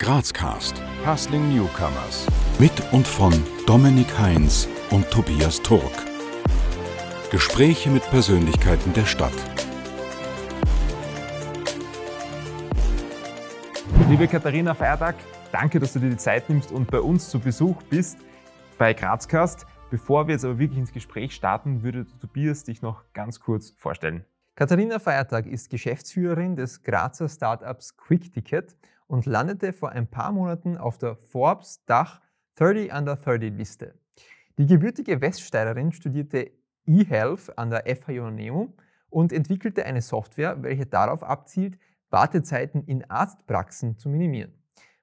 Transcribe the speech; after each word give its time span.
Grazcast. 0.00 0.80
Hustling 1.04 1.52
Newcomers. 1.52 2.24
Mit 2.60 2.70
und 2.92 3.04
von 3.04 3.34
Dominik 3.66 4.16
Heinz 4.16 4.68
und 4.90 5.10
Tobias 5.10 5.60
Turk. 5.60 5.90
Gespräche 7.32 7.90
mit 7.90 8.04
Persönlichkeiten 8.04 8.92
der 8.92 9.04
Stadt. 9.04 9.32
Liebe 14.08 14.28
Katharina 14.28 14.72
Feiertag, 14.72 15.16
danke, 15.50 15.80
dass 15.80 15.94
du 15.94 15.98
dir 15.98 16.10
die 16.10 16.16
Zeit 16.16 16.48
nimmst 16.48 16.70
und 16.70 16.88
bei 16.88 17.00
uns 17.00 17.28
zu 17.28 17.40
Besuch 17.40 17.82
bist 17.90 18.18
bei 18.78 18.94
Grazcast. 18.94 19.66
Bevor 19.90 20.28
wir 20.28 20.34
jetzt 20.34 20.44
aber 20.44 20.60
wirklich 20.60 20.78
ins 20.78 20.92
Gespräch 20.92 21.34
starten, 21.34 21.82
würde 21.82 22.06
Tobias 22.20 22.62
dich 22.62 22.82
noch 22.82 23.02
ganz 23.14 23.40
kurz 23.40 23.70
vorstellen. 23.76 24.24
Katharina 24.54 25.00
Feiertag 25.00 25.46
ist 25.46 25.70
Geschäftsführerin 25.70 26.54
des 26.54 26.84
Grazer 26.84 27.28
Startups 27.28 27.96
QuickTicket 27.96 28.76
und 29.08 29.26
landete 29.26 29.72
vor 29.72 29.90
ein 29.90 30.06
paar 30.06 30.30
Monaten 30.30 30.78
auf 30.78 30.98
der 30.98 31.16
Forbes 31.16 31.84
Dach 31.86 32.20
30 32.54 32.92
Under 32.92 33.16
30 33.16 33.52
Liste. 33.54 33.94
Die 34.58 34.66
gebürtige 34.66 35.20
Weststeirerin 35.20 35.92
studierte 35.92 36.52
eHealth 36.86 37.58
an 37.58 37.70
der 37.70 37.84
FHJ 37.84 38.30
Nemo 38.30 38.74
und 39.10 39.32
entwickelte 39.32 39.84
eine 39.84 40.02
Software, 40.02 40.62
welche 40.62 40.86
darauf 40.86 41.22
abzielt, 41.22 41.78
Wartezeiten 42.10 42.84
in 42.84 43.08
Arztpraxen 43.10 43.98
zu 43.98 44.08
minimieren. 44.08 44.54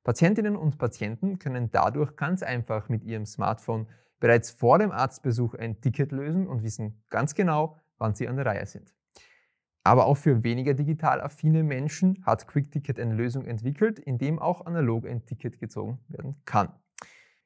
Patientinnen 0.03 0.55
und 0.55 0.77
Patienten 0.77 1.39
können 1.39 1.71
dadurch 1.71 2.15
ganz 2.15 2.43
einfach 2.43 2.89
mit 2.89 3.03
ihrem 3.03 3.25
Smartphone 3.25 3.87
bereits 4.19 4.51
vor 4.51 4.79
dem 4.79 4.91
Arztbesuch 4.91 5.55
ein 5.55 5.81
Ticket 5.81 6.11
lösen 6.11 6.47
und 6.47 6.63
wissen 6.63 7.03
ganz 7.09 7.35
genau, 7.35 7.77
wann 7.97 8.15
sie 8.15 8.27
an 8.27 8.37
der 8.37 8.45
Reihe 8.45 8.65
sind. 8.65 8.94
Aber 9.85 10.07
auch 10.07 10.17
für 10.17 10.43
weniger 10.43 10.73
digital 10.73 11.21
affine 11.21 11.61
Menschen 11.61 12.23
hat 12.25 12.47
QuickTicket 12.47 12.99
eine 12.99 13.13
Lösung 13.13 13.45
entwickelt, 13.45 13.99
in 13.99 14.17
dem 14.17 14.39
auch 14.39 14.65
analog 14.65 15.07
ein 15.07 15.23
Ticket 15.27 15.59
gezogen 15.59 15.99
werden 16.07 16.41
kann. 16.43 16.69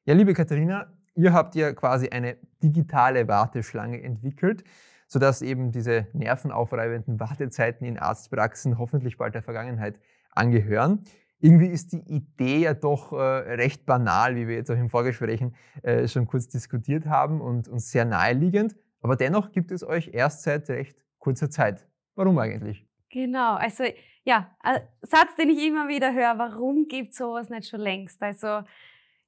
Ja, 0.06 0.14
liebe 0.14 0.32
Katharina, 0.32 0.90
ihr 1.14 1.34
habt 1.34 1.54
ja 1.54 1.74
quasi 1.74 2.08
eine 2.08 2.38
digitale 2.62 3.28
Warteschlange 3.28 4.02
entwickelt, 4.02 4.64
sodass 5.06 5.42
eben 5.42 5.70
diese 5.70 6.06
nervenaufreibenden 6.14 7.20
Wartezeiten 7.20 7.86
in 7.86 7.98
Arztpraxen 7.98 8.78
hoffentlich 8.78 9.18
bald 9.18 9.34
der 9.34 9.42
Vergangenheit 9.42 10.00
angehören. 10.30 11.04
Irgendwie 11.40 11.66
ist 11.66 11.92
die 11.92 12.00
Idee 12.08 12.60
ja 12.60 12.72
doch 12.72 13.12
äh, 13.12 13.16
recht 13.16 13.84
banal, 13.84 14.34
wie 14.36 14.48
wir 14.48 14.54
jetzt 14.54 14.70
auch 14.70 14.78
im 14.78 14.88
Vorgesprächen 14.88 15.54
äh, 15.82 16.08
schon 16.08 16.26
kurz 16.26 16.48
diskutiert 16.48 17.04
haben 17.04 17.42
und, 17.42 17.68
und 17.68 17.80
sehr 17.80 18.06
naheliegend. 18.06 18.76
Aber 19.02 19.16
dennoch 19.16 19.52
gibt 19.52 19.72
es 19.72 19.84
euch 19.84 20.08
erst 20.14 20.42
seit 20.42 20.70
recht 20.70 20.96
kurzer 21.18 21.50
Zeit. 21.50 21.89
Warum 22.14 22.38
eigentlich? 22.38 22.86
Genau, 23.10 23.54
also 23.54 23.84
ja, 24.24 24.54
ein 24.60 24.80
Satz, 25.02 25.34
den 25.36 25.50
ich 25.50 25.66
immer 25.66 25.88
wieder 25.88 26.12
höre, 26.12 26.38
warum 26.38 26.86
gibt 26.86 27.12
es 27.12 27.18
sowas 27.18 27.50
nicht 27.50 27.68
schon 27.68 27.80
längst? 27.80 28.22
Also 28.22 28.62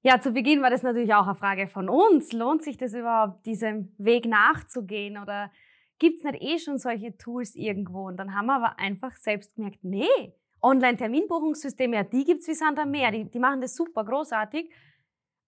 ja, 0.02 0.20
zu 0.20 0.32
Beginn 0.32 0.62
war 0.62 0.70
das 0.70 0.82
natürlich 0.82 1.14
auch 1.14 1.26
eine 1.26 1.36
Frage 1.36 1.66
von 1.68 1.88
uns. 1.88 2.32
Lohnt 2.32 2.62
sich 2.62 2.76
das 2.76 2.92
überhaupt, 2.92 3.46
diesem 3.46 3.94
Weg 3.98 4.26
nachzugehen 4.26 5.16
oder 5.16 5.50
gibt 5.98 6.18
es 6.18 6.24
nicht 6.24 6.42
eh 6.42 6.58
schon 6.58 6.78
solche 6.78 7.16
Tools 7.16 7.54
irgendwo? 7.54 8.08
Und 8.08 8.16
dann 8.16 8.34
haben 8.34 8.46
wir 8.46 8.56
aber 8.56 8.78
einfach 8.78 9.16
selbst 9.16 9.54
gemerkt, 9.54 9.78
nee, 9.82 10.34
Online-Terminbuchungssysteme, 10.60 11.96
ja, 11.96 12.04
die 12.04 12.24
gibt 12.24 12.42
es 12.42 12.48
wie 12.48 12.54
Sand 12.54 12.78
am 12.78 12.90
Meer, 12.90 13.12
die, 13.12 13.30
die 13.30 13.38
machen 13.38 13.60
das 13.60 13.76
super 13.76 14.04
großartig. 14.04 14.70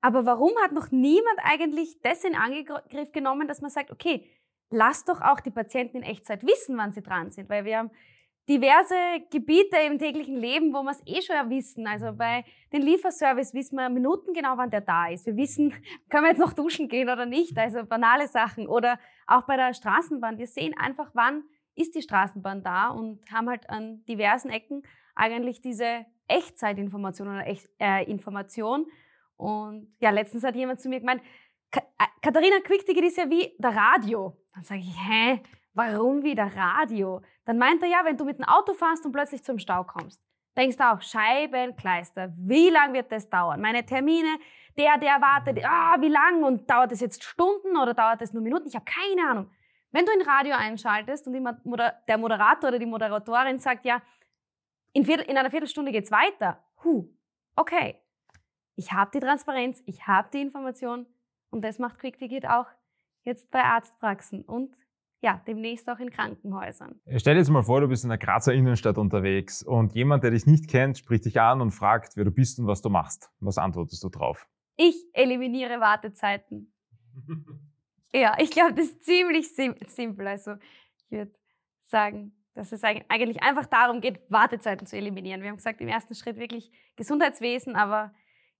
Aber 0.00 0.26
warum 0.26 0.52
hat 0.62 0.72
noch 0.72 0.90
niemand 0.90 1.38
eigentlich 1.42 2.00
das 2.02 2.24
in 2.24 2.34
Angriff 2.34 3.10
genommen, 3.12 3.48
dass 3.48 3.60
man 3.60 3.70
sagt, 3.70 3.90
okay, 3.90 4.28
lass 4.74 5.04
doch 5.04 5.20
auch 5.20 5.40
die 5.40 5.50
Patienten 5.50 5.98
in 5.98 6.02
Echtzeit 6.02 6.42
wissen, 6.42 6.76
wann 6.76 6.92
sie 6.92 7.02
dran 7.02 7.30
sind, 7.30 7.48
weil 7.48 7.64
wir 7.64 7.78
haben 7.78 7.90
diverse 8.48 8.94
Gebiete 9.30 9.78
im 9.86 9.98
täglichen 9.98 10.36
Leben, 10.36 10.72
wo 10.74 10.82
wir 10.82 10.90
es 10.90 11.02
eh 11.06 11.22
schon 11.22 11.48
wissen. 11.48 11.86
Also 11.86 12.12
bei 12.12 12.44
den 12.72 12.82
Lieferservice 12.82 13.54
wissen 13.54 13.76
wir 13.76 13.88
Minuten 13.88 14.34
genau, 14.34 14.56
wann 14.56 14.70
der 14.70 14.82
da 14.82 15.08
ist. 15.08 15.26
Wir 15.26 15.36
wissen, 15.36 15.72
können 16.10 16.24
wir 16.24 16.30
jetzt 16.30 16.40
noch 16.40 16.52
duschen 16.52 16.88
gehen 16.88 17.08
oder 17.08 17.24
nicht. 17.24 17.56
Also 17.56 17.84
banale 17.84 18.28
Sachen. 18.28 18.68
Oder 18.68 18.98
auch 19.26 19.42
bei 19.42 19.56
der 19.56 19.72
Straßenbahn. 19.72 20.38
Wir 20.38 20.46
sehen 20.46 20.74
einfach, 20.76 21.10
wann 21.14 21.44
ist 21.74 21.94
die 21.94 22.02
Straßenbahn 22.02 22.62
da 22.62 22.88
und 22.88 23.20
haben 23.32 23.48
halt 23.48 23.68
an 23.70 24.04
diversen 24.04 24.50
Ecken 24.50 24.82
eigentlich 25.14 25.60
diese 25.60 26.04
Echtzeitinformation 26.28 27.28
oder 27.28 27.46
Echt, 27.46 27.68
äh, 27.80 28.04
Information. 28.10 28.86
Und 29.36 29.94
ja, 30.00 30.10
letztens 30.10 30.44
hat 30.44 30.54
jemand 30.54 30.80
zu 30.80 30.88
mir 30.88 31.00
gemeint, 31.00 31.22
äh, 31.72 31.80
Katharina 32.22 32.60
Quickticket 32.60 33.04
ist 33.04 33.16
ja 33.16 33.28
wie 33.28 33.54
der 33.58 33.74
Radio. 33.74 34.36
Dann 34.54 34.62
sage 34.62 34.80
ich, 34.80 34.96
hä, 34.96 35.40
warum 35.74 36.22
wie 36.22 36.34
der 36.34 36.54
Radio? 36.56 37.20
Dann 37.44 37.58
meint 37.58 37.82
er 37.82 37.88
ja, 37.88 38.04
wenn 38.04 38.16
du 38.16 38.24
mit 38.24 38.38
dem 38.38 38.44
Auto 38.44 38.72
fährst 38.72 39.04
und 39.04 39.12
plötzlich 39.12 39.42
zum 39.42 39.58
Stau 39.58 39.84
kommst. 39.84 40.22
Denkst 40.56 40.76
du 40.76 40.88
auch, 40.88 41.02
Scheibenkleister, 41.02 42.32
wie 42.36 42.70
lange 42.70 42.94
wird 42.94 43.10
das 43.10 43.28
dauern? 43.28 43.60
Meine 43.60 43.84
Termine, 43.84 44.38
der, 44.78 44.98
der 44.98 45.20
wartet, 45.20 45.64
ah, 45.64 45.96
wie 46.00 46.08
lang 46.08 46.44
und 46.44 46.70
dauert 46.70 46.92
das 46.92 47.00
jetzt 47.00 47.24
Stunden 47.24 47.76
oder 47.76 47.94
dauert 47.94 48.20
das 48.20 48.32
nur 48.32 48.42
Minuten? 48.42 48.68
Ich 48.68 48.76
habe 48.76 48.84
keine 48.84 49.28
Ahnung. 49.28 49.50
Wenn 49.90 50.06
du 50.06 50.12
ein 50.12 50.22
Radio 50.22 50.54
einschaltest 50.54 51.26
und 51.26 51.34
der 51.34 52.18
Moderator 52.18 52.68
oder 52.68 52.78
die 52.78 52.86
Moderatorin 52.86 53.58
sagt, 53.58 53.84
ja, 53.84 54.00
in, 54.92 55.04
Viertel, 55.04 55.26
in 55.26 55.36
einer 55.36 55.50
Viertelstunde 55.50 55.90
geht's 55.90 56.10
weiter, 56.12 56.62
huh, 56.84 57.08
okay. 57.56 58.00
Ich 58.76 58.92
habe 58.92 59.10
die 59.12 59.20
Transparenz, 59.20 59.82
ich 59.86 60.06
habe 60.06 60.28
die 60.32 60.40
Information, 60.40 61.06
und 61.50 61.62
das 61.62 61.78
macht 61.78 61.98
QuickTicket 61.98 62.48
auch 62.48 62.66
jetzt 63.24 63.50
bei 63.50 63.62
Arztpraxen 63.62 64.42
und 64.42 64.74
ja, 65.20 65.42
demnächst 65.46 65.88
auch 65.88 65.98
in 65.98 66.10
Krankenhäusern. 66.10 67.00
Stell 67.16 67.34
dir 67.34 67.40
jetzt 67.40 67.48
mal 67.48 67.62
vor, 67.62 67.80
du 67.80 67.88
bist 67.88 68.04
in 68.04 68.10
der 68.10 68.18
Grazer 68.18 68.52
Innenstadt 68.52 68.98
unterwegs 68.98 69.62
und 69.62 69.94
jemand, 69.94 70.22
der 70.22 70.32
dich 70.32 70.46
nicht 70.46 70.68
kennt, 70.68 70.98
spricht 70.98 71.24
dich 71.24 71.40
an 71.40 71.62
und 71.62 71.70
fragt, 71.70 72.16
wer 72.16 72.24
du 72.24 72.30
bist 72.30 72.58
und 72.58 72.66
was 72.66 72.82
du 72.82 72.90
machst. 72.90 73.30
Was 73.40 73.56
antwortest 73.56 74.04
du 74.04 74.10
drauf? 74.10 74.46
Ich 74.76 74.96
eliminiere 75.14 75.80
Wartezeiten. 75.80 76.74
ja, 78.12 78.36
ich 78.38 78.50
glaube, 78.50 78.74
das 78.74 78.86
ist 78.86 79.04
ziemlich 79.04 79.54
sim 79.54 79.74
simpel. 79.86 80.26
Also 80.26 80.56
ich 80.98 81.10
würde 81.10 81.32
sagen, 81.80 82.32
dass 82.52 82.72
es 82.72 82.84
eigentlich 82.84 83.42
einfach 83.42 83.64
darum 83.64 84.02
geht, 84.02 84.20
Wartezeiten 84.28 84.86
zu 84.86 84.96
eliminieren. 84.96 85.40
Wir 85.40 85.48
haben 85.48 85.56
gesagt, 85.56 85.80
im 85.80 85.88
ersten 85.88 86.14
Schritt 86.14 86.36
wirklich 86.36 86.70
Gesundheitswesen, 86.96 87.76
aber 87.76 88.12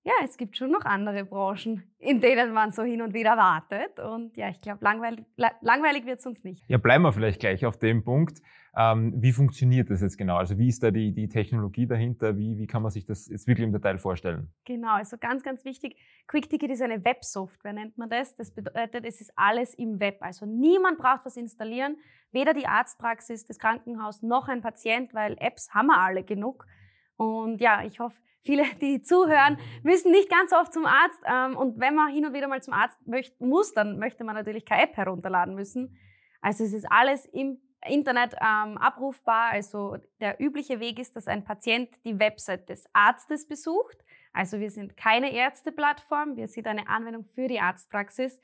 ja, 0.05 0.13
es 0.23 0.37
gibt 0.37 0.57
schon 0.57 0.71
noch 0.71 0.85
andere 0.85 1.25
Branchen, 1.25 1.83
in 1.99 2.21
denen 2.21 2.53
man 2.53 2.73
so 2.73 2.83
hin 2.83 3.01
und 3.01 3.15
wieder 3.15 3.39
wartet. 3.39 3.99
Und 3.99 4.37
ja, 4.37 4.51
ich 4.51 4.61
glaube, 4.61 4.85
langweilig, 4.85 5.25
langweilig 5.63 6.05
wird 6.05 6.19
es 6.21 6.27
uns 6.27 6.45
nicht. 6.45 6.63
Ja, 6.69 6.77
bleiben 6.77 7.03
wir 7.03 7.13
vielleicht 7.13 7.41
gleich 7.41 7.65
auf 7.65 7.79
dem 7.79 8.05
Punkt. 8.05 8.43
Ähm, 8.77 9.15
wie 9.17 9.33
funktioniert 9.33 9.89
das 9.89 10.03
jetzt 10.03 10.19
genau? 10.19 10.37
Also 10.37 10.59
wie 10.59 10.69
ist 10.69 10.83
da 10.83 10.91
die, 10.91 11.15
die 11.15 11.29
Technologie 11.29 11.87
dahinter? 11.87 12.37
Wie, 12.37 12.59
wie 12.59 12.67
kann 12.67 12.83
man 12.83 12.91
sich 12.91 13.07
das 13.07 13.29
jetzt 13.29 13.47
wirklich 13.47 13.65
im 13.65 13.73
Detail 13.73 13.99
vorstellen? 13.99 14.53
Genau, 14.67 14.95
also 14.95 15.17
ganz, 15.17 15.43
ganz 15.43 15.65
wichtig. 15.65 15.97
QuickTicket 16.27 16.71
ist 16.71 16.83
eine 16.83 17.03
Websoftware, 17.03 17.73
nennt 17.73 17.97
man 17.97 18.11
das. 18.11 18.37
Das 18.37 18.53
bedeutet, 18.53 19.07
es 19.07 19.23
ist 19.23 19.33
alles 19.37 19.73
im 19.73 20.01
Web. 20.01 20.19
Also 20.21 20.45
niemand 20.45 20.99
braucht 20.99 21.25
was 21.25 21.39
installieren. 21.39 21.97
Weder 22.31 22.53
die 22.53 22.67
Arztpraxis, 22.67 23.47
das 23.47 23.59
Krankenhaus 23.59 24.23
noch 24.23 24.49
ein 24.49 24.61
Patient, 24.61 25.15
weil 25.15 25.37
Apps 25.39 25.71
haben 25.73 25.87
wir 25.87 25.99
alle 25.99 26.25
genug. 26.25 26.67
Und 27.17 27.61
ja, 27.61 27.85
ich 27.85 28.01
hoffe, 28.01 28.21
viele, 28.45 28.65
die 28.81 29.03
zuhören, 29.03 29.59
müssen 29.83 30.11
nicht 30.11 30.31
ganz 30.31 30.53
oft 30.53 30.73
zum 30.73 30.87
Arzt. 30.87 31.21
Ähm, 31.27 31.57
und 31.57 31.81
wenn 31.81 31.95
man 31.95 32.13
hin 32.13 32.27
und 32.27 32.33
wieder 32.35 32.49
mal 32.49 32.63
zum 32.63 32.75
Arzt 32.75 32.99
möchte, 33.07 33.43
muss, 33.45 33.73
dann 33.73 33.99
möchte 33.99 34.25
man 34.25 34.35
natürlich 34.35 34.65
keine 34.65 34.83
App 34.83 34.97
herunterladen 34.97 35.55
müssen. 35.55 35.99
Also 36.41 36.65
es 36.65 36.73
ist 36.73 36.87
alles 36.91 37.27
im 37.27 37.59
Internet 37.87 38.35
ähm, 38.35 38.79
abrufbar. 38.79 39.51
Also 39.51 39.97
der 40.21 40.41
übliche 40.41 40.81
Weg 40.81 40.99
ist, 40.99 41.17
dass 41.17 41.27
ein 41.27 41.45
Patient 41.45 41.89
die 42.05 42.19
Website 42.19 42.69
des 42.69 42.85
Arztes 42.93 43.49
besucht. 43.49 44.05
Also 44.33 44.61
wir 44.61 44.71
sind 44.71 44.97
keine 44.97 45.33
Ärzteplattform, 45.33 46.37
wir 46.37 46.49
sind 46.49 46.67
eine 46.67 46.89
Anwendung 46.89 47.25
für 47.25 47.47
die 47.47 47.61
Arztpraxis. 47.61 48.41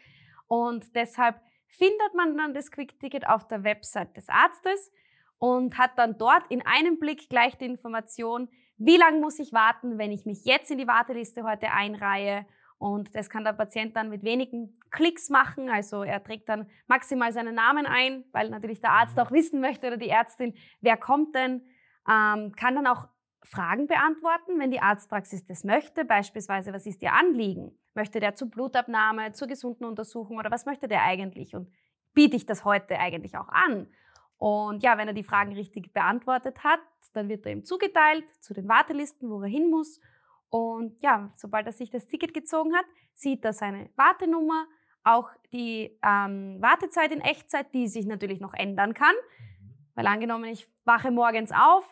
Und 0.46 0.94
deshalb 0.94 1.40
findet 1.66 2.14
man 2.14 2.36
dann 2.36 2.54
das 2.54 2.70
Quick-Ticket 2.70 3.26
auf 3.28 3.46
der 3.48 3.64
Website 3.64 4.16
des 4.16 4.28
Arztes 4.28 4.90
und 5.38 5.78
hat 5.78 5.98
dann 5.98 6.18
dort 6.18 6.44
in 6.48 6.64
einem 6.64 6.98
Blick 6.98 7.28
gleich 7.28 7.56
die 7.56 7.64
Information, 7.64 8.48
wie 8.80 8.96
lange 8.96 9.20
muss 9.20 9.38
ich 9.38 9.52
warten, 9.52 9.98
wenn 9.98 10.10
ich 10.10 10.24
mich 10.24 10.44
jetzt 10.44 10.70
in 10.70 10.78
die 10.78 10.86
Warteliste 10.86 11.44
heute 11.44 11.70
einreihe. 11.70 12.46
Und 12.78 13.14
das 13.14 13.28
kann 13.28 13.44
der 13.44 13.52
Patient 13.52 13.94
dann 13.94 14.08
mit 14.08 14.22
wenigen 14.22 14.80
Klicks 14.90 15.28
machen. 15.28 15.68
Also 15.68 16.02
er 16.02 16.24
trägt 16.24 16.48
dann 16.48 16.66
maximal 16.86 17.30
seinen 17.30 17.54
Namen 17.54 17.84
ein, 17.84 18.24
weil 18.32 18.48
natürlich 18.48 18.80
der 18.80 18.92
Arzt 18.92 19.20
auch 19.20 19.30
wissen 19.32 19.60
möchte 19.60 19.86
oder 19.86 19.98
die 19.98 20.08
Ärztin, 20.08 20.54
wer 20.80 20.96
kommt 20.96 21.34
denn, 21.34 21.60
ähm, 22.08 22.52
kann 22.56 22.74
dann 22.74 22.86
auch 22.86 23.06
Fragen 23.42 23.86
beantworten, 23.86 24.58
wenn 24.58 24.70
die 24.70 24.80
Arztpraxis 24.80 25.44
das 25.44 25.62
möchte. 25.62 26.06
Beispielsweise, 26.06 26.72
was 26.72 26.86
ist 26.86 27.02
Ihr 27.02 27.12
Anliegen? 27.12 27.78
Möchte 27.94 28.18
der 28.18 28.34
zur 28.34 28.48
Blutabnahme, 28.48 29.32
zur 29.32 29.46
gesunden 29.46 29.84
Untersuchung 29.84 30.38
oder 30.38 30.50
was 30.50 30.64
möchte 30.64 30.88
der 30.88 31.02
eigentlich? 31.02 31.54
Und 31.54 31.70
biete 32.14 32.36
ich 32.36 32.46
das 32.46 32.64
heute 32.64 32.98
eigentlich 32.98 33.36
auch 33.36 33.48
an? 33.48 33.88
Und 34.40 34.82
ja, 34.82 34.96
wenn 34.96 35.06
er 35.06 35.12
die 35.12 35.22
Fragen 35.22 35.52
richtig 35.52 35.92
beantwortet 35.92 36.64
hat, 36.64 36.80
dann 37.12 37.28
wird 37.28 37.44
er 37.44 37.52
ihm 37.52 37.62
zugeteilt 37.62 38.24
zu 38.42 38.54
den 38.54 38.66
Wartelisten, 38.70 39.28
wo 39.28 39.42
er 39.42 39.48
hin 39.48 39.68
muss. 39.68 40.00
Und 40.48 40.98
ja, 41.02 41.30
sobald 41.36 41.66
er 41.66 41.72
sich 41.72 41.90
das 41.90 42.06
Ticket 42.06 42.32
gezogen 42.32 42.74
hat, 42.74 42.86
sieht 43.12 43.44
er 43.44 43.52
seine 43.52 43.90
Wartenummer, 43.96 44.64
auch 45.04 45.28
die 45.52 45.94
ähm, 46.02 46.56
Wartezeit 46.58 47.12
in 47.12 47.20
Echtzeit, 47.20 47.74
die 47.74 47.86
sich 47.86 48.06
natürlich 48.06 48.40
noch 48.40 48.54
ändern 48.54 48.94
kann. 48.94 49.14
Weil 49.94 50.06
angenommen, 50.06 50.46
ich 50.46 50.66
wache 50.84 51.10
morgens 51.10 51.52
auf, 51.52 51.84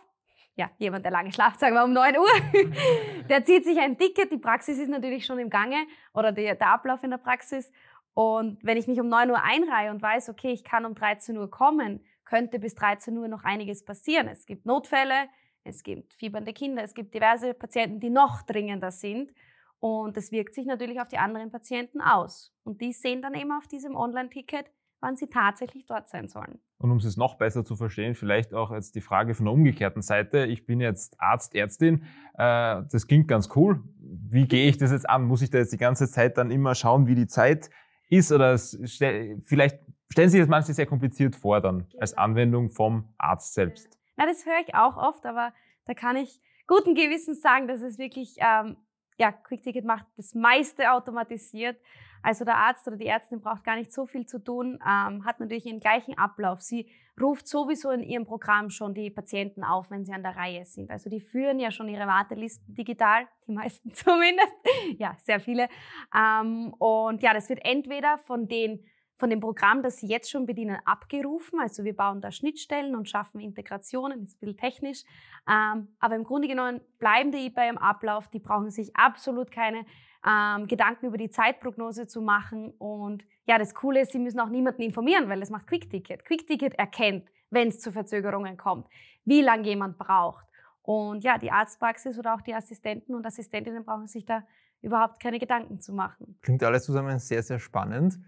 ja, 0.55 0.71
jemand, 0.79 1.05
der 1.05 1.13
lange 1.13 1.31
schlaft, 1.33 1.61
sagen 1.61 1.75
wir 1.75 1.85
um 1.85 1.93
9 1.93 2.17
Uhr, 2.17 2.27
der 3.29 3.45
zieht 3.45 3.65
sich 3.65 3.79
ein 3.79 3.99
Ticket. 3.99 4.33
Die 4.33 4.39
Praxis 4.39 4.79
ist 4.79 4.89
natürlich 4.89 5.27
schon 5.27 5.39
im 5.39 5.51
Gange 5.51 5.87
oder 6.15 6.33
der, 6.33 6.55
der 6.55 6.71
Ablauf 6.73 7.03
in 7.05 7.11
der 7.11 7.19
Praxis. 7.19 7.71
Und 8.15 8.59
wenn 8.63 8.79
ich 8.79 8.87
mich 8.87 8.99
um 9.01 9.11
9 9.11 9.31
Uhr 9.31 9.43
einreihe 9.43 9.91
und 9.91 10.01
weiß, 10.01 10.31
okay, 10.31 10.51
ich 10.51 10.65
kann 10.65 10.87
um 10.87 10.95
13 10.95 11.37
Uhr 11.37 11.51
kommen, 11.51 12.03
könnte 12.29 12.59
bis 12.59 12.75
13 12.75 13.17
Uhr 13.17 13.27
noch 13.27 13.43
einiges 13.43 13.85
passieren. 13.85 14.29
Es 14.29 14.45
gibt 14.45 14.67
Notfälle, 14.67 15.29
es 15.65 15.83
gibt 15.83 16.13
fiebernde 16.15 16.53
Kinder, 16.53 16.83
es 16.83 16.93
gibt 16.93 17.15
diverse 17.15 17.55
Patienten, 17.55 18.01
die 18.01 18.11
noch 18.11 18.43
dringender 18.43 18.91
sind. 18.91 19.33
Und 19.81 20.17
das 20.17 20.31
wirkt 20.31 20.55
sich 20.55 20.67
natürlich 20.67 21.01
auf 21.01 21.09
die 21.09 21.19
anderen 21.19 21.51
Patienten 21.51 22.01
aus. 22.01 22.53
Und 22.65 22.81
die 22.81 22.93
sehen 22.93 23.23
dann 23.23 23.35
eben 23.35 23.53
auf 23.53 23.67
diesem 23.67 23.97
Online-Ticket, 23.97 24.67
wann 25.01 25.17
sie 25.17 25.29
tatsächlich 25.29 25.87
dort 25.87 26.09
sein 26.09 26.29
sollen. 26.29 26.59
Und 26.79 26.91
um 26.91 26.99
es 26.99 27.17
noch 27.17 27.39
besser 27.39 27.65
zu 27.65 27.77
verstehen, 27.77 28.15
vielleicht 28.15 28.53
auch 28.53 28.73
jetzt 28.73 28.95
die 28.95 29.01
Frage 29.01 29.35
von 29.35 29.47
der 29.47 29.55
umgekehrten 29.55 30.03
Seite. 30.03 30.45
Ich 30.47 30.67
bin 30.67 30.81
jetzt 30.81 31.19
Arzt, 31.21 31.55
Ärztin. 31.55 32.05
Äh, 32.35 32.83
das 32.91 33.07
klingt 33.07 33.29
ganz 33.29 33.49
cool. 33.57 33.83
Wie 34.01 34.47
gehe 34.47 34.69
ich 34.69 34.77
das 34.77 34.91
jetzt 34.91 35.09
an? 35.09 35.25
Muss 35.25 35.43
ich 35.43 35.51
da 35.51 35.59
jetzt 35.59 35.73
die 35.73 35.79
ganze 35.79 36.11
Zeit 36.11 36.37
dann 36.37 36.51
immer 36.51 36.75
schauen, 36.75 37.07
wie 37.07 37.15
die 37.15 37.27
Zeit 37.27 37.71
ist? 38.09 38.33
Oder 38.33 38.59
vielleicht 38.59 39.79
stellen 40.11 40.31
Sie 40.31 40.39
das 40.39 40.49
manchmal 40.49 40.75
sehr 40.75 40.87
kompliziert 40.87 41.37
vor 41.37 41.61
dann 41.61 41.87
als 41.99 42.13
genau. 42.13 42.23
Anwendung 42.25 42.71
vom 42.71 43.09
Arzt 43.19 43.55
selbst. 43.55 43.99
Na, 44.17 44.27
das 44.27 44.45
höre 44.47 44.61
ich 44.67 44.75
auch 44.75 44.97
oft, 44.97 45.25
aber 45.27 45.53
da 45.87 45.95
kann 45.95 46.17
ich 46.17 46.41
guten 46.67 46.95
Gewissens 46.95 47.41
sagen, 47.41 47.69
dass 47.69 47.81
es 47.81 47.99
wirklich 47.99 48.37
ähm, 48.39 48.77
ja, 49.19 49.33
Quick-Ticket 49.33 49.85
macht 49.85 50.07
das 50.17 50.35
meiste 50.35 50.93
automatisiert. 50.93 51.77
Also 52.23 52.45
der 52.45 52.57
Arzt 52.57 52.87
oder 52.87 52.97
die 52.97 53.07
Ärztin 53.07 53.41
braucht 53.41 53.65
gar 53.65 53.77
nicht 53.77 53.93
so 53.93 54.07
viel 54.07 54.27
zu 54.27 54.43
tun, 54.43 54.79
ähm, 54.83 55.25
hat 55.25 55.41
natürlich 55.41 55.65
den 55.65 55.81
gleichen 55.81 56.19
Ablauf. 56.19 56.61
Sie 56.61 56.91
ruft 57.21 57.47
sowieso 57.47 57.91
in 57.91 58.03
ihrem 58.03 58.27
Programm 58.27 58.71
schon 58.71 58.95
die 58.95 59.11
Patienten 59.11 59.65
auf, 59.65 59.91
wenn 59.91 60.05
sie 60.05 60.13
an 60.13 60.23
der 60.23 60.37
Reihe 60.37 60.65
sind. 60.65 60.91
Also 60.91 61.11
die 61.11 61.21
führen 61.21 61.59
ja 61.59 61.71
schon 61.71 61.89
ihre 61.89 62.07
Wartelisten 62.07 62.75
digital, 62.75 63.27
die 63.47 63.53
meisten 63.53 63.91
zumindest. 63.95 64.53
ja, 64.99 65.17
sehr 65.25 65.41
viele. 65.41 65.69
Ähm, 66.15 66.75
und 66.79 67.23
ja, 67.23 67.35
das 67.35 67.49
wird 67.49 67.65
entweder 67.65 68.19
von 68.19 68.49
den 68.49 68.85
von 69.19 69.31
dem 69.31 69.41
Programm, 69.41 69.83
das 69.83 69.99
Sie 69.99 70.07
jetzt 70.07 70.31
schon 70.31 70.47
bedienen, 70.47 70.79
abgerufen. 70.85 71.61
Also 71.61 71.85
wir 71.85 71.95
bauen 71.95 72.21
da 72.21 72.31
Schnittstellen 72.31 72.95
und 72.95 73.09
schaffen 73.09 73.41
Integrationen, 73.41 74.23
ist 74.23 74.37
ein 74.37 74.41
bisschen 74.41 74.57
technisch. 74.57 75.03
Ähm, 75.49 75.89
aber 75.99 76.15
im 76.15 76.25
Grunde 76.25 76.47
genommen 76.47 76.81
bleiben 76.99 77.33
die 77.33 77.51
beim 77.51 77.79
Ablauf. 77.79 78.29
Die 78.29 78.39
brauchen 78.39 78.71
sich 78.71 78.95
absolut 78.95 79.51
keine 79.51 79.85
ähm, 80.27 80.69
Gedanken 80.69 81.07
über 81.07 81.19
die 81.19 81.31
Zeitprognose 81.31 82.07
zu 82.07 82.23
machen. 82.23 82.73
Und 82.79 83.25
ja, 83.47 83.59
das 83.59 83.75
Coole 83.75 84.03
ist, 84.03 84.13
Sie 84.13 84.21
müssen 84.21 84.39
auch 84.39 84.51
niemanden 84.51 84.83
informieren, 84.83 85.29
weil 85.29 85.41
das 85.41 85.51
macht 85.51 85.67
Quick-Ticket. 85.67 86.25
Quick-Ticket 86.25 86.75
erkennt, 86.75 87.29
wenn 87.51 87.69
es 87.69 87.81
zu 87.81 87.91
Verzögerungen 87.91 88.57
kommt, 88.57 88.87
wie 89.25 89.43
lange 89.43 89.65
jemand 89.65 89.99
braucht. 89.99 90.47
Und 90.83 91.25
ja, 91.25 91.39
die 91.39 91.51
Arztpraxis 91.51 92.19
oder 92.19 92.35
auch 92.35 92.41
die 92.41 92.55
Assistenten 92.55 93.15
und 93.15 93.27
Assistentinnen 93.27 93.85
brauchen 93.85 94.07
sich 94.07 94.25
da 94.25 94.45
überhaupt 94.81 95.21
keine 95.21 95.39
Gedanken 95.39 95.81
zu 95.81 95.93
machen. 95.93 96.39
Klingt 96.41 96.63
alles 96.63 96.85
zusammen 96.85 97.19
sehr, 97.19 97.43
sehr 97.43 97.59
spannend. 97.59 98.19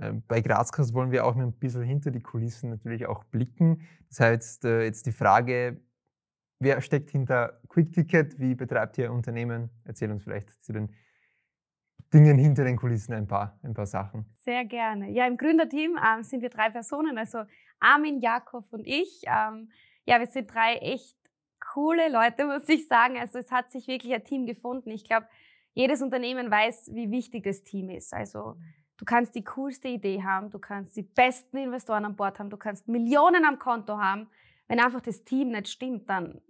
Ähm, 0.00 0.22
bei 0.28 0.40
Grazcast 0.40 0.94
wollen 0.94 1.10
wir 1.10 1.26
auch 1.26 1.36
ein 1.36 1.52
bisschen 1.52 1.82
hinter 1.82 2.10
die 2.10 2.20
Kulissen 2.20 2.70
natürlich 2.70 3.06
auch 3.06 3.24
blicken. 3.24 3.86
Das 4.08 4.20
heißt, 4.20 4.64
äh, 4.64 4.84
jetzt 4.84 5.06
die 5.06 5.12
Frage, 5.12 5.80
wer 6.58 6.80
steckt 6.80 7.10
hinter 7.10 7.60
QuickTicket? 7.68 8.38
Wie 8.38 8.54
betreibt 8.54 8.98
ihr 8.98 9.12
Unternehmen? 9.12 9.70
Erzähl 9.84 10.10
uns 10.10 10.22
vielleicht 10.22 10.50
zu 10.64 10.72
den 10.72 10.94
Dingen 12.12 12.38
hinter 12.38 12.64
den 12.64 12.76
Kulissen 12.76 13.14
ein 13.14 13.26
paar, 13.26 13.58
ein 13.62 13.74
paar 13.74 13.86
Sachen. 13.86 14.26
Sehr 14.36 14.64
gerne. 14.64 15.10
Ja, 15.10 15.26
im 15.26 15.36
Gründerteam 15.36 15.98
ähm, 15.98 16.22
sind 16.22 16.42
wir 16.42 16.50
drei 16.50 16.70
Personen, 16.70 17.18
also 17.18 17.44
Armin, 17.78 18.20
Jakob 18.20 18.72
und 18.72 18.86
ich. 18.86 19.22
Ähm, 19.26 19.70
ja, 20.06 20.18
wir 20.18 20.26
sind 20.26 20.52
drei 20.52 20.76
echt 20.76 21.16
coole 21.72 22.10
Leute, 22.10 22.44
muss 22.46 22.68
ich 22.68 22.88
sagen. 22.88 23.16
Also 23.16 23.38
es 23.38 23.50
hat 23.50 23.70
sich 23.70 23.86
wirklich 23.86 24.12
ein 24.12 24.24
Team 24.24 24.46
gefunden. 24.46 24.90
Ich 24.90 25.04
glaube, 25.04 25.26
jedes 25.72 26.02
Unternehmen 26.02 26.50
weiß, 26.50 26.90
wie 26.92 27.10
wichtig 27.10 27.44
das 27.44 27.62
Team 27.62 27.90
ist. 27.90 28.12
Also 28.12 28.56
Du 29.00 29.06
kannst 29.06 29.34
die 29.34 29.44
coolste 29.44 29.88
Idee 29.88 30.22
haben, 30.22 30.50
du 30.50 30.58
kannst 30.58 30.94
die 30.94 31.02
besten 31.02 31.56
Investoren 31.56 32.04
an 32.04 32.16
Bord 32.16 32.38
haben, 32.38 32.50
du 32.50 32.58
kannst 32.58 32.86
Millionen 32.86 33.46
am 33.46 33.58
Konto 33.58 33.96
haben. 33.98 34.28
Wenn 34.68 34.78
einfach 34.78 35.00
das 35.00 35.24
Team 35.24 35.52
nicht 35.52 35.68
stimmt, 35.68 36.10
dann 36.10 36.42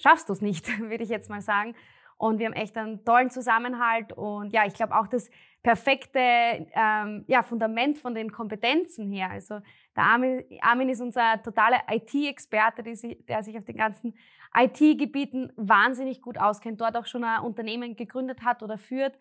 schaffst 0.00 0.28
du 0.28 0.32
es 0.32 0.40
nicht, 0.40 0.66
würde 0.80 1.04
ich 1.04 1.10
jetzt 1.10 1.30
mal 1.30 1.40
sagen. 1.40 1.76
Und 2.16 2.40
wir 2.40 2.46
haben 2.46 2.54
echt 2.54 2.76
einen 2.76 3.04
tollen 3.04 3.30
Zusammenhalt 3.30 4.12
und 4.14 4.52
ja, 4.52 4.66
ich 4.66 4.74
glaube 4.74 4.98
auch 4.98 5.06
das 5.06 5.30
perfekte 5.62 6.18
ähm, 6.18 7.24
ja, 7.28 7.44
Fundament 7.44 7.98
von 7.98 8.16
den 8.16 8.32
Kompetenzen 8.32 9.08
her. 9.08 9.30
Also 9.30 9.60
der 9.94 10.02
Armin, 10.02 10.42
Armin 10.60 10.88
ist 10.88 11.00
unser 11.00 11.40
totaler 11.40 11.82
IT-Experte, 11.88 12.82
der 12.82 12.96
sich 13.44 13.56
auf 13.56 13.64
den 13.64 13.76
ganzen 13.76 14.18
IT-Gebieten 14.52 15.52
wahnsinnig 15.54 16.20
gut 16.20 16.36
auskennt, 16.36 16.80
dort 16.80 16.96
auch 16.96 17.06
schon 17.06 17.22
ein 17.22 17.42
Unternehmen 17.42 17.94
gegründet 17.94 18.42
hat 18.42 18.64
oder 18.64 18.76
führt 18.76 19.16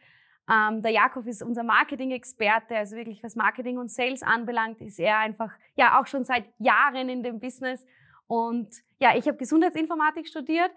ähm, 0.49 0.81
der 0.81 0.91
Jakob 0.91 1.27
ist 1.27 1.43
unser 1.43 1.63
Marketing-Experte, 1.63 2.77
also 2.77 2.95
wirklich 2.95 3.21
was 3.23 3.35
Marketing 3.35 3.77
und 3.77 3.91
Sales 3.91 4.23
anbelangt, 4.23 4.81
ist 4.81 4.99
er 4.99 5.19
einfach 5.19 5.51
ja 5.75 5.99
auch 5.99 6.07
schon 6.07 6.23
seit 6.23 6.45
Jahren 6.57 7.09
in 7.09 7.23
dem 7.23 7.39
Business. 7.39 7.85
Und 8.27 8.69
ja, 8.99 9.15
ich 9.15 9.27
habe 9.27 9.37
Gesundheitsinformatik 9.37 10.27
studiert 10.27 10.71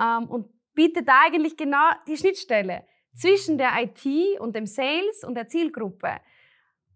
ähm, 0.00 0.28
und 0.28 0.48
biete 0.74 1.02
da 1.02 1.22
eigentlich 1.26 1.56
genau 1.56 1.90
die 2.06 2.16
Schnittstelle 2.16 2.84
zwischen 3.14 3.58
der 3.58 3.70
IT 3.82 4.40
und 4.40 4.56
dem 4.56 4.66
Sales 4.66 5.22
und 5.24 5.34
der 5.34 5.46
Zielgruppe. 5.48 6.20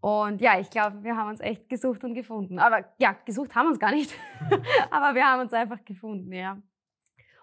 Und 0.01 0.41
ja, 0.41 0.59
ich 0.59 0.71
glaube, 0.71 1.03
wir 1.03 1.17
haben 1.17 1.31
uns 1.31 1.41
echt 1.41 1.69
gesucht 1.69 2.05
und 2.05 2.15
gefunden. 2.15 2.59
Aber 2.59 2.85
ja, 2.99 3.13
gesucht 3.25 3.55
haben 3.55 3.67
wir 3.67 3.71
uns 3.71 3.79
gar 3.79 3.93
nicht. 3.93 4.13
Aber 4.91 5.15
wir 5.15 5.25
haben 5.25 5.43
uns 5.43 5.53
einfach 5.53 5.85
gefunden, 5.85 6.33
ja. 6.33 6.61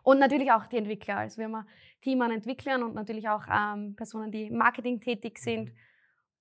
Und 0.01 0.19
natürlich 0.19 0.51
auch 0.51 0.65
die 0.67 0.77
Entwickler. 0.77 1.17
Also 1.17 1.37
wir 1.37 1.45
haben 1.45 1.67
Team 2.03 2.21
an 2.21 2.31
Entwicklern 2.31 2.83
und 2.83 2.93
natürlich 2.93 3.29
auch 3.29 3.45
ähm, 3.49 3.95
Personen, 3.95 4.31
die 4.31 4.47
im 4.47 4.57
Marketing 4.57 4.99
tätig 4.99 5.39
sind. 5.39 5.71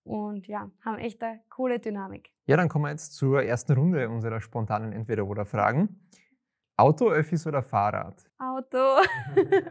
Und 0.05 0.49
ja, 0.49 0.69
haben 0.85 0.99
echt 0.99 1.23
eine 1.23 1.41
coole 1.49 1.79
Dynamik. 1.79 2.31
Ja, 2.47 2.57
dann 2.57 2.69
kommen 2.69 2.87
wir 2.87 2.91
jetzt 2.91 3.15
zur 3.15 3.45
ersten 3.45 3.73
Runde 3.75 4.09
unserer 4.09 4.41
spontanen 4.41 4.93
Entweder-Oder-Fragen. 4.93 6.11
Auto, 6.77 7.09
Öffis 7.09 7.47
oder 7.47 7.63
Fahrrad? 7.63 8.29
Auto. 8.39 9.03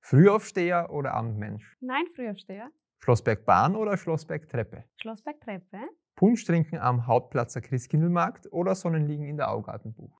Frühaufsteher 0.00 0.90
oder 0.92 1.14
Abendmensch? 1.14 1.76
Nein, 1.80 2.04
Frühaufsteher. 2.14 2.70
Schlossbergbahn 3.00 3.74
oder 3.74 3.96
Schlossbergtreppe? 3.96 4.84
Schlossbergtreppe. 5.00 5.78
Punsch 6.14 6.44
trinken 6.44 6.78
am 6.78 7.06
Hauptplatzer 7.06 7.60
Christkindlmarkt 7.60 8.52
oder 8.52 8.74
Sonnenliegen 8.74 9.26
in 9.26 9.38
der 9.38 9.50
Augartenbuch? 9.50 10.19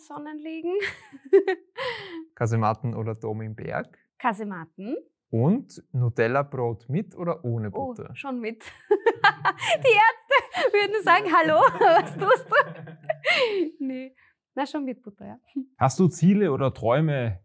Sonnenliegen. 0.00 0.74
Kasematten 2.34 2.94
oder 2.94 3.14
Dom 3.14 3.42
im 3.42 3.54
Berg. 3.54 3.96
Kasematten. 4.18 4.96
Und 5.30 5.82
Nutella-Brot 5.92 6.88
mit 6.88 7.14
oder 7.14 7.44
ohne 7.44 7.68
oh, 7.68 7.86
Butter? 7.86 8.08
Oh, 8.10 8.14
schon 8.14 8.40
mit. 8.40 8.64
Die 8.90 9.94
Ärzte 9.94 10.72
würden 10.72 11.02
sagen, 11.04 11.24
hallo, 11.32 11.60
was 11.78 12.16
tust 12.16 12.46
du? 12.48 13.84
nee, 13.84 14.14
na 14.54 14.66
schon 14.66 14.84
mit 14.84 15.02
Butter, 15.02 15.26
ja. 15.26 15.38
Hast 15.78 16.00
du 16.00 16.08
Ziele 16.08 16.50
oder 16.52 16.74
Träume, 16.74 17.40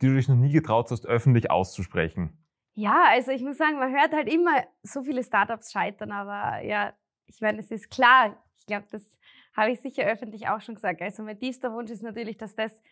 die 0.00 0.06
du 0.06 0.14
dich 0.14 0.28
noch 0.28 0.36
nie 0.36 0.52
getraut 0.52 0.90
hast, 0.90 1.06
öffentlich 1.06 1.50
auszusprechen? 1.50 2.42
Ja, 2.72 3.04
also 3.08 3.32
ich 3.32 3.42
muss 3.42 3.58
sagen, 3.58 3.78
man 3.78 3.92
hört 3.92 4.12
halt 4.12 4.32
immer 4.32 4.64
so 4.82 5.02
viele 5.02 5.22
Startups 5.22 5.72
scheitern, 5.72 6.12
aber 6.12 6.62
ja, 6.62 6.92
ich 7.26 7.40
meine, 7.40 7.58
es 7.58 7.70
ist 7.70 7.90
klar, 7.90 8.42
ich 8.56 8.66
glaube, 8.66 8.86
das 8.90 9.18
habe 9.56 9.70
ich 9.70 9.80
sicher 9.80 10.04
öffentlich 10.04 10.48
auch 10.48 10.60
schon 10.60 10.74
gesagt. 10.74 11.00
Also 11.00 11.22
mein 11.22 11.38
tiefster 11.38 11.72
Wunsch 11.72 11.90
ist 11.90 12.02
natürlich, 12.02 12.36
dass 12.36 12.54
das, 12.54 12.82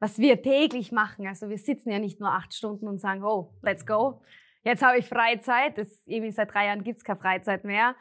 was 0.00 0.18
wir 0.18 0.42
täglich 0.42 0.92
machen, 0.92 1.26
also 1.26 1.48
wir 1.48 1.58
sitzen 1.58 1.90
ja 1.90 1.98
nicht 1.98 2.20
nur 2.20 2.32
acht 2.32 2.54
Stunden 2.54 2.88
und 2.88 2.98
sagen, 2.98 3.22
oh, 3.22 3.54
let's 3.62 3.86
go, 3.86 4.22
jetzt 4.64 4.82
habe 4.82 4.98
ich 4.98 5.08
Freizeit. 5.08 5.78
Das, 5.78 6.02
irgendwie 6.06 6.32
seit 6.32 6.52
drei 6.52 6.66
Jahren 6.66 6.82
gibt 6.82 6.98
es 6.98 7.04
keine 7.04 7.20
Freizeit 7.20 7.64
mehr, 7.64 7.94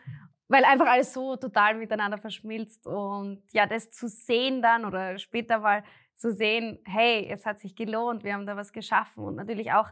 weil 0.47 0.65
einfach 0.65 0.87
alles 0.87 1.13
so 1.13 1.35
total 1.35 1.75
miteinander 1.75 2.17
verschmilzt. 2.17 2.87
Und 2.87 3.43
ja, 3.51 3.67
das 3.67 3.91
zu 3.91 4.07
sehen 4.07 4.61
dann 4.61 4.85
oder 4.85 5.17
später 5.19 5.59
mal 5.59 5.83
zu 6.15 6.33
sehen, 6.33 6.79
hey, 6.85 7.27
es 7.29 7.45
hat 7.45 7.59
sich 7.59 7.75
gelohnt, 7.75 8.23
wir 8.23 8.33
haben 8.33 8.45
da 8.45 8.57
was 8.57 8.73
geschaffen 8.73 9.23
und 9.23 9.35
natürlich 9.35 9.71
auch 9.71 9.89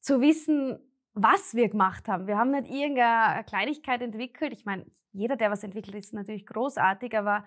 zu 0.00 0.20
wissen, 0.20 0.78
was 1.16 1.54
wir 1.54 1.70
gemacht 1.70 2.08
haben. 2.08 2.26
Wir 2.26 2.36
haben 2.36 2.50
nicht 2.50 2.70
irgendeine 2.70 3.42
Kleinigkeit 3.44 4.02
entwickelt. 4.02 4.52
Ich 4.52 4.66
meine, 4.66 4.84
jeder, 5.12 5.36
der 5.36 5.50
was 5.50 5.64
entwickelt, 5.64 5.96
ist 5.96 6.12
natürlich 6.12 6.46
großartig, 6.46 7.16
aber 7.16 7.44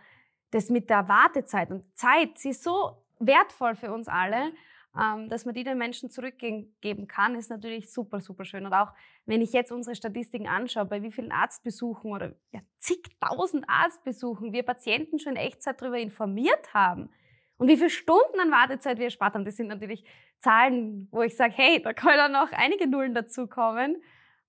das 0.50 0.70
mit 0.70 0.90
der 0.90 1.08
Wartezeit 1.08 1.70
und 1.70 1.84
Zeit, 1.96 2.40
sie 2.40 2.50
ist 2.50 2.64
so 2.64 3.04
wertvoll 3.20 3.76
für 3.76 3.94
uns 3.94 4.08
alle, 4.08 4.52
ähm, 5.00 5.30
dass 5.30 5.46
man 5.46 5.54
die 5.54 5.64
den 5.64 5.78
Menschen 5.78 6.10
zurückgeben 6.10 7.08
kann, 7.08 7.36
ist 7.36 7.52
natürlich 7.52 7.94
super, 7.94 8.20
super 8.22 8.44
schön. 8.44 8.66
Und 8.66 8.74
auch 8.74 8.92
wenn 9.28 9.40
ich 9.40 9.54
jetzt 9.54 9.72
unsere 9.72 9.96
Statistiken 9.96 10.48
anschaue, 10.48 10.86
bei 10.86 11.04
wie 11.04 11.12
vielen 11.12 11.32
Arztbesuchen 11.32 12.12
oder 12.12 12.34
ja, 12.52 12.62
zigtausend 12.80 13.66
Arztbesuchen 13.70 14.52
wir 14.52 14.64
Patienten 14.64 15.20
schon 15.20 15.36
in 15.36 15.44
Echtzeit 15.44 15.80
darüber 15.80 16.00
informiert 16.00 16.74
haben 16.74 17.12
und 17.60 17.68
wie 17.68 17.76
viele 17.76 17.90
Stunden 17.90 18.40
an 18.40 18.52
Wartezeit 18.52 18.98
wir 19.00 19.06
erspart 19.06 19.36
haben, 19.36 19.44
das 19.44 19.58
sind 19.58 19.68
natürlich 19.68 20.06
Zahlen, 20.40 21.10
wo 21.12 21.22
ich 21.22 21.36
sage, 21.36 21.54
hey, 21.58 21.82
da 21.82 21.94
können 21.94 22.32
noch 22.32 22.54
einige 22.54 22.88
Nullen 22.88 23.14
dazukommen. 23.14 24.02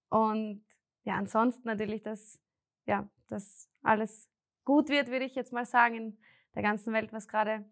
Und 0.08 0.64
ja, 1.02 1.14
ansonsten 1.16 1.66
natürlich, 1.66 2.02
dass, 2.02 2.40
ja, 2.86 3.08
dass 3.26 3.68
alles 3.82 4.30
gut 4.64 4.90
wird, 4.90 5.08
würde 5.08 5.24
ich 5.24 5.34
jetzt 5.34 5.52
mal 5.52 5.66
sagen, 5.66 5.94
in 5.96 6.18
der 6.54 6.62
ganzen 6.62 6.92
Welt, 6.92 7.12
was 7.12 7.26
gerade 7.26 7.64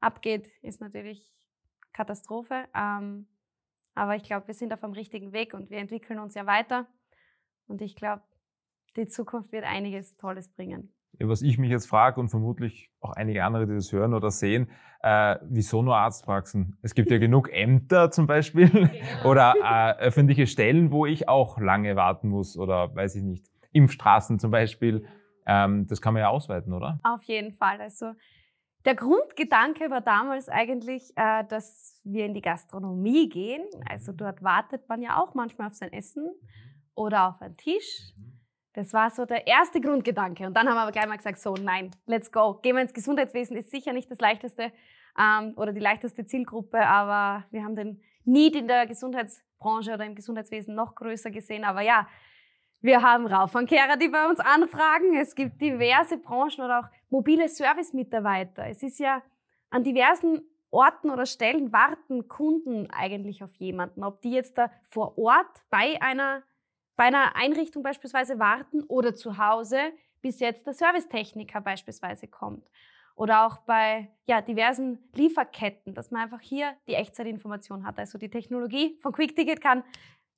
abgeht, 0.00 0.50
ist 0.60 0.82
natürlich 0.82 1.26
Katastrophe. 1.94 2.68
Ähm, 2.74 3.26
aber 3.94 4.16
ich 4.16 4.24
glaube, 4.24 4.46
wir 4.46 4.54
sind 4.54 4.74
auf 4.74 4.80
dem 4.80 4.92
richtigen 4.92 5.32
Weg 5.32 5.54
und 5.54 5.70
wir 5.70 5.78
entwickeln 5.78 6.18
uns 6.18 6.34
ja 6.34 6.44
weiter. 6.44 6.86
Und 7.66 7.80
ich 7.80 7.96
glaube, 7.96 8.22
die 8.96 9.06
Zukunft 9.06 9.52
wird 9.52 9.64
einiges 9.64 10.18
Tolles 10.18 10.48
bringen. 10.48 10.92
Was 11.18 11.42
ich 11.42 11.58
mich 11.58 11.70
jetzt 11.70 11.86
frage 11.86 12.20
und 12.20 12.28
vermutlich 12.28 12.90
auch 13.00 13.12
einige 13.12 13.44
andere, 13.44 13.66
die 13.66 13.74
das 13.74 13.92
hören 13.92 14.14
oder 14.14 14.30
sehen, 14.30 14.70
äh, 15.02 15.36
wieso 15.42 15.82
nur 15.82 15.96
Arztpraxen? 15.96 16.78
Es 16.82 16.94
gibt 16.94 17.10
ja 17.10 17.18
genug 17.18 17.52
Ämter 17.52 18.10
zum 18.10 18.26
Beispiel 18.26 18.68
genau. 18.70 19.30
oder 19.30 19.54
äh, 19.62 20.00
öffentliche 20.00 20.46
Stellen, 20.46 20.90
wo 20.90 21.06
ich 21.06 21.28
auch 21.28 21.58
lange 21.58 21.96
warten 21.96 22.28
muss 22.28 22.56
oder 22.56 22.94
weiß 22.94 23.16
ich 23.16 23.22
nicht, 23.22 23.46
Impfstraßen 23.72 24.38
zum 24.38 24.50
Beispiel. 24.50 25.06
Ähm, 25.46 25.86
das 25.86 26.00
kann 26.00 26.14
man 26.14 26.22
ja 26.22 26.28
ausweiten, 26.28 26.72
oder? 26.72 26.98
Auf 27.02 27.22
jeden 27.24 27.52
Fall. 27.52 27.80
Also 27.80 28.12
der 28.84 28.94
Grundgedanke 28.94 29.90
war 29.90 30.00
damals 30.00 30.48
eigentlich, 30.48 31.12
äh, 31.16 31.44
dass 31.48 32.00
wir 32.04 32.26
in 32.26 32.34
die 32.34 32.42
Gastronomie 32.42 33.28
gehen. 33.28 33.62
Also 33.88 34.12
dort 34.12 34.42
wartet 34.42 34.88
man 34.88 35.02
ja 35.02 35.20
auch 35.20 35.34
manchmal 35.34 35.68
auf 35.68 35.74
sein 35.74 35.92
Essen 35.92 36.30
oder 36.94 37.28
auf 37.28 37.40
einen 37.40 37.56
Tisch. 37.56 38.12
Das 38.74 38.92
war 38.92 39.10
so 39.10 39.26
der 39.26 39.46
erste 39.46 39.80
Grundgedanke. 39.80 40.46
Und 40.46 40.54
dann 40.54 40.66
haben 40.68 40.76
wir 40.76 40.82
aber 40.82 40.92
gleich 40.92 41.06
mal 41.06 41.16
gesagt, 41.16 41.38
so 41.38 41.54
nein, 41.54 41.90
let's 42.06 42.32
go. 42.32 42.54
Gehen 42.62 42.76
wir 42.76 42.82
ins 42.82 42.94
Gesundheitswesen, 42.94 43.56
ist 43.56 43.70
sicher 43.70 43.92
nicht 43.92 44.10
das 44.10 44.18
leichteste 44.20 44.72
ähm, 45.18 45.52
oder 45.56 45.72
die 45.72 45.80
leichteste 45.80 46.24
Zielgruppe, 46.24 46.86
aber 46.86 47.44
wir 47.50 47.64
haben 47.64 47.76
den 47.76 48.02
Need 48.24 48.56
in 48.56 48.68
der 48.68 48.86
Gesundheitsbranche 48.86 49.92
oder 49.92 50.04
im 50.04 50.14
Gesundheitswesen 50.14 50.74
noch 50.74 50.94
größer 50.94 51.30
gesehen. 51.30 51.64
Aber 51.64 51.82
ja, 51.82 52.06
wir 52.80 53.02
haben 53.02 53.26
Raufankehrer, 53.26 53.96
die 53.96 54.08
bei 54.08 54.26
uns 54.28 54.40
anfragen. 54.40 55.16
Es 55.16 55.34
gibt 55.34 55.60
diverse 55.60 56.18
Branchen 56.18 56.64
oder 56.64 56.80
auch 56.80 56.88
mobile 57.10 57.48
Service-Mitarbeiter. 57.48 58.66
Es 58.66 58.82
ist 58.82 58.98
ja 58.98 59.22
an 59.70 59.84
diversen 59.84 60.42
Orten 60.70 61.10
oder 61.10 61.26
Stellen 61.26 61.72
warten 61.72 62.28
Kunden 62.28 62.90
eigentlich 62.90 63.44
auf 63.44 63.54
jemanden. 63.56 64.02
Ob 64.02 64.22
die 64.22 64.32
jetzt 64.32 64.56
da 64.56 64.70
vor 64.84 65.18
Ort 65.18 65.62
bei 65.70 66.00
einer 66.00 66.42
bei 66.96 67.04
einer 67.04 67.36
Einrichtung 67.36 67.82
beispielsweise 67.82 68.38
warten 68.38 68.82
oder 68.84 69.14
zu 69.14 69.38
Hause, 69.38 69.78
bis 70.20 70.40
jetzt 70.40 70.66
der 70.66 70.74
Servicetechniker 70.74 71.60
beispielsweise 71.60 72.28
kommt. 72.28 72.68
Oder 73.14 73.46
auch 73.46 73.58
bei 73.58 74.10
ja, 74.26 74.40
diversen 74.40 74.98
Lieferketten, 75.14 75.94
dass 75.94 76.10
man 76.10 76.22
einfach 76.22 76.40
hier 76.40 76.74
die 76.86 76.94
Echtzeitinformation 76.94 77.84
hat. 77.84 77.98
Also 77.98 78.18
die 78.18 78.30
Technologie 78.30 78.98
von 79.00 79.12
QuickTicket 79.12 79.60
kann 79.60 79.84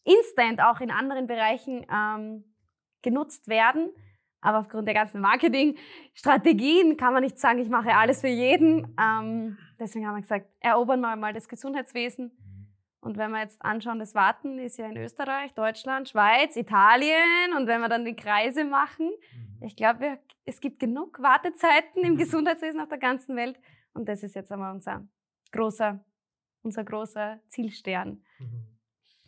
instant 0.05 0.61
auch 0.61 0.81
in 0.81 0.91
anderen 0.91 1.27
Bereichen 1.27 1.87
ähm, 1.93 2.45
genutzt 3.03 3.49
werden. 3.49 3.91
Aber 4.41 4.59
aufgrund 4.59 4.87
der 4.87 4.95
ganzen 4.95 5.21
Marketingstrategien 5.21 6.97
kann 6.97 7.15
man 7.15 7.23
nicht 7.23 7.39
sagen, 7.39 7.61
ich 7.61 7.69
mache 7.69 7.95
alles 7.95 8.21
für 8.21 8.29
jeden. 8.29 8.95
Ähm, 9.01 9.57
deswegen 9.79 10.07
haben 10.07 10.17
wir 10.17 10.23
gesagt, 10.23 10.49
erobern 10.61 11.01
wir 11.01 11.17
mal 11.17 11.33
das 11.33 11.49
Gesundheitswesen 11.49 12.33
und 13.05 13.19
wenn 13.19 13.33
wir 13.33 13.41
jetzt 13.41 13.63
anschauen, 13.63 13.99
das 13.99 14.15
Warten 14.15 14.59
ist 14.59 14.79
ja 14.79 14.87
in 14.87 14.97
Österreich, 14.97 15.53
Deutschland, 15.53 16.09
Schweiz, 16.09 16.57
Italien. 16.57 17.55
Und 17.55 17.67
wenn 17.67 17.83
wir 17.83 17.91
dann 17.91 18.07
die 18.07 18.17
Kreise 18.17 18.65
machen, 18.65 19.11
mhm. 19.11 19.67
ich 19.67 19.77
glaube, 19.77 20.19
es 20.47 20.59
gibt 20.59 20.79
genug 20.79 21.21
Wartezeiten 21.21 22.03
im. 22.03 22.17
Gesundheitswesen 22.25 22.81
auf 22.81 22.89
der 22.89 22.99
ganzen 22.99 23.37
Welt. 23.37 23.61
Und 23.93 24.09
das 24.09 24.23
ist 24.23 24.35
jetzt 24.35 24.51
einmal 24.51 24.73
unser 24.73 25.07
großer, 25.53 26.03
unser 26.63 26.85
großer 26.85 27.41
Zielstern. 27.49 28.23
Mhm. 28.39 28.69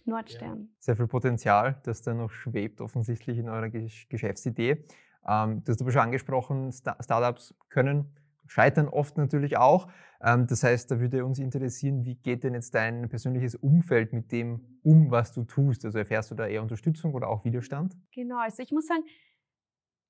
Nordstern. 0.07 0.71
Sehr 0.79 0.97
viel 0.97 1.09
Potenzial, 1.09 1.81
das 1.85 2.01
da 2.01 2.15
noch 2.15 2.31
schwebt, 2.31 2.81
offensichtlich 2.81 3.39
in 3.39 3.49
eurer 3.49 3.69
Geschäftsidee. 3.69 4.87
Ähm, 5.29 5.65
du 5.65 5.73
hast 5.73 5.83
aber 5.83 5.91
schon 5.91 6.01
angesprochen, 6.01 6.73
Startups 6.73 7.55
können 7.69 8.16
scheitern 8.47 8.89
oft 8.89 9.17
natürlich 9.17 9.57
auch. 9.57 9.89
Ähm, 10.23 10.47
das 10.47 10.63
heißt, 10.63 10.91
da 10.91 11.01
würde 11.01 11.25
uns 11.25 11.39
interessieren, 11.39 12.05
wie 12.05 12.17
geht 12.17 12.45
denn 12.45 12.55
jetzt 12.55 12.75
dein 12.75 13.09
persönliches 13.09 13.55
Umfeld 13.55 14.13
mit 14.13 14.33
dem 14.33 14.81
um, 14.83 15.11
was 15.11 15.33
du 15.33 15.45
tust? 15.45 15.85
Also 15.85 15.99
erfährst 15.99 16.31
du 16.31 16.35
da 16.35 16.47
eher 16.47 16.63
Unterstützung 16.63 17.15
oder 17.15 17.29
auch 17.29 17.45
Widerstand? 17.45 17.95
Genau, 18.13 18.39
also 18.39 18.63
ich 18.63 18.73
muss 18.73 18.87
sagen, 18.87 19.05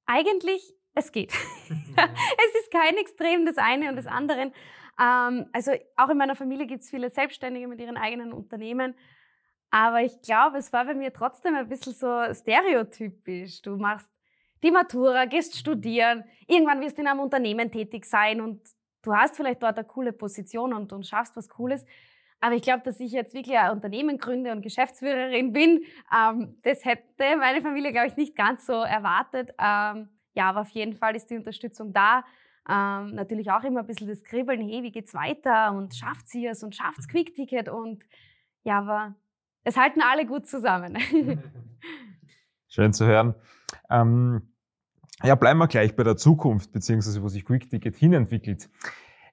eigentlich, 0.06 0.74
es 0.94 1.12
geht. 1.12 1.32
es 1.68 2.60
ist 2.60 2.70
kein 2.70 2.96
Extrem 2.96 3.44
des 3.46 3.58
einen 3.58 3.88
und 3.90 3.96
des 3.96 4.06
anderen. 4.06 4.52
Ähm, 5.00 5.46
also 5.52 5.72
auch 5.96 6.08
in 6.08 6.18
meiner 6.18 6.36
Familie 6.36 6.66
gibt 6.66 6.82
es 6.82 6.90
viele 6.90 7.10
Selbstständige 7.10 7.68
mit 7.68 7.80
ihren 7.80 7.96
eigenen 7.96 8.32
Unternehmen. 8.32 8.94
Aber 9.70 10.00
ich 10.02 10.22
glaube, 10.22 10.58
es 10.58 10.72
war 10.72 10.84
bei 10.86 10.94
mir 10.94 11.12
trotzdem 11.12 11.54
ein 11.54 11.68
bisschen 11.68 11.92
so 11.92 12.32
stereotypisch. 12.32 13.62
Du 13.62 13.76
machst 13.76 14.08
die 14.62 14.70
Matura, 14.70 15.26
gehst 15.26 15.56
studieren, 15.56 16.24
irgendwann 16.46 16.80
wirst 16.80 16.98
du 16.98 17.02
in 17.02 17.08
einem 17.08 17.20
Unternehmen 17.20 17.70
tätig 17.70 18.04
sein 18.04 18.40
und 18.40 18.60
du 19.02 19.14
hast 19.14 19.36
vielleicht 19.36 19.62
dort 19.62 19.78
eine 19.78 19.86
coole 19.86 20.12
Position 20.12 20.72
und, 20.72 20.92
und 20.92 21.06
schaffst 21.06 21.36
was 21.36 21.48
Cooles. 21.48 21.84
Aber 22.40 22.54
ich 22.54 22.62
glaube, 22.62 22.82
dass 22.84 23.00
ich 23.00 23.12
jetzt 23.12 23.34
wirklich 23.34 23.56
ein 23.56 23.70
Unternehmen 23.70 24.18
gründe 24.18 24.52
und 24.52 24.62
Geschäftsführerin 24.62 25.52
bin, 25.52 25.84
ähm, 26.14 26.56
das 26.62 26.84
hätte 26.84 27.36
meine 27.38 27.62
Familie, 27.62 27.92
glaube 27.92 28.08
ich, 28.08 28.16
nicht 28.16 28.36
ganz 28.36 28.66
so 28.66 28.72
erwartet. 28.72 29.50
Ähm, 29.58 30.08
ja, 30.34 30.50
aber 30.50 30.60
auf 30.60 30.68
jeden 30.70 30.94
Fall 30.94 31.16
ist 31.16 31.30
die 31.30 31.36
Unterstützung 31.36 31.92
da. 31.92 32.24
Ähm, 32.68 33.14
natürlich 33.14 33.50
auch 33.50 33.62
immer 33.62 33.80
ein 33.80 33.86
bisschen 33.86 34.08
das 34.08 34.22
Kribbeln, 34.22 34.60
hey, 34.60 34.82
wie 34.82 34.90
geht's 34.90 35.14
weiter 35.14 35.72
und 35.72 35.94
schafft 35.94 36.28
sie 36.28 36.46
es 36.46 36.62
und 36.62 36.74
schafft's 36.74 37.08
Quick-Ticket 37.08 37.68
und 37.68 38.04
ja, 38.64 38.78
aber 38.78 39.14
es 39.64 39.76
halten 39.76 40.02
alle 40.02 40.26
gut 40.26 40.46
zusammen. 40.46 40.98
Schön 42.68 42.92
zu 42.92 43.06
hören. 43.06 43.34
Ähm, 43.90 44.52
ja, 45.22 45.34
bleiben 45.34 45.58
wir 45.58 45.66
gleich 45.66 45.96
bei 45.96 46.02
der 46.02 46.16
Zukunft, 46.16 46.72
beziehungsweise 46.72 47.22
wo 47.22 47.28
sich 47.28 47.44
Quick-Ticket 47.44 47.96
hinentwickelt. 47.96 48.68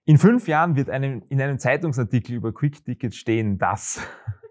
In 0.06 0.18
fünf 0.18 0.48
Jahren 0.48 0.76
wird 0.76 0.90
einem, 0.90 1.24
in 1.30 1.42
einem 1.42 1.60
Zeitungsartikel 1.60 2.36
über 2.36 2.54
Quick-Ticket 2.54 3.16
stehen, 3.16 3.58
dass 3.58 4.02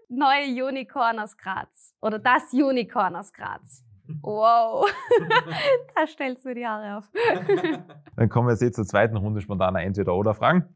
neue 0.09 0.65
Unicorn 0.65 1.19
aus 1.19 1.37
Graz 1.37 1.95
oder 2.01 2.19
das 2.19 2.53
Unicorn 2.53 3.15
aus 3.15 3.33
Graz. 3.33 3.83
Wow, 4.21 4.91
da 5.95 6.07
stellst 6.07 6.45
du 6.45 6.53
die 6.53 6.67
Haare 6.67 6.97
auf. 6.97 7.09
Dann 8.15 8.29
kommen 8.29 8.47
wir 8.47 8.55
jetzt 8.55 8.75
zur 8.75 8.85
zweiten 8.85 9.15
Runde 9.15 9.41
spontaner 9.41 9.81
Entweder-Oder-Fragen. 9.81 10.67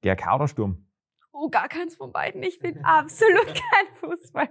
GRK 0.00 0.36
oder 0.36 0.48
Sturm? 0.48 0.86
Oh, 1.32 1.48
gar 1.48 1.68
keins 1.68 1.96
von 1.96 2.12
beiden. 2.12 2.42
Ich 2.42 2.58
bin 2.60 2.84
absolut 2.84 3.46
kein 3.46 3.94
Fußball. 3.94 4.48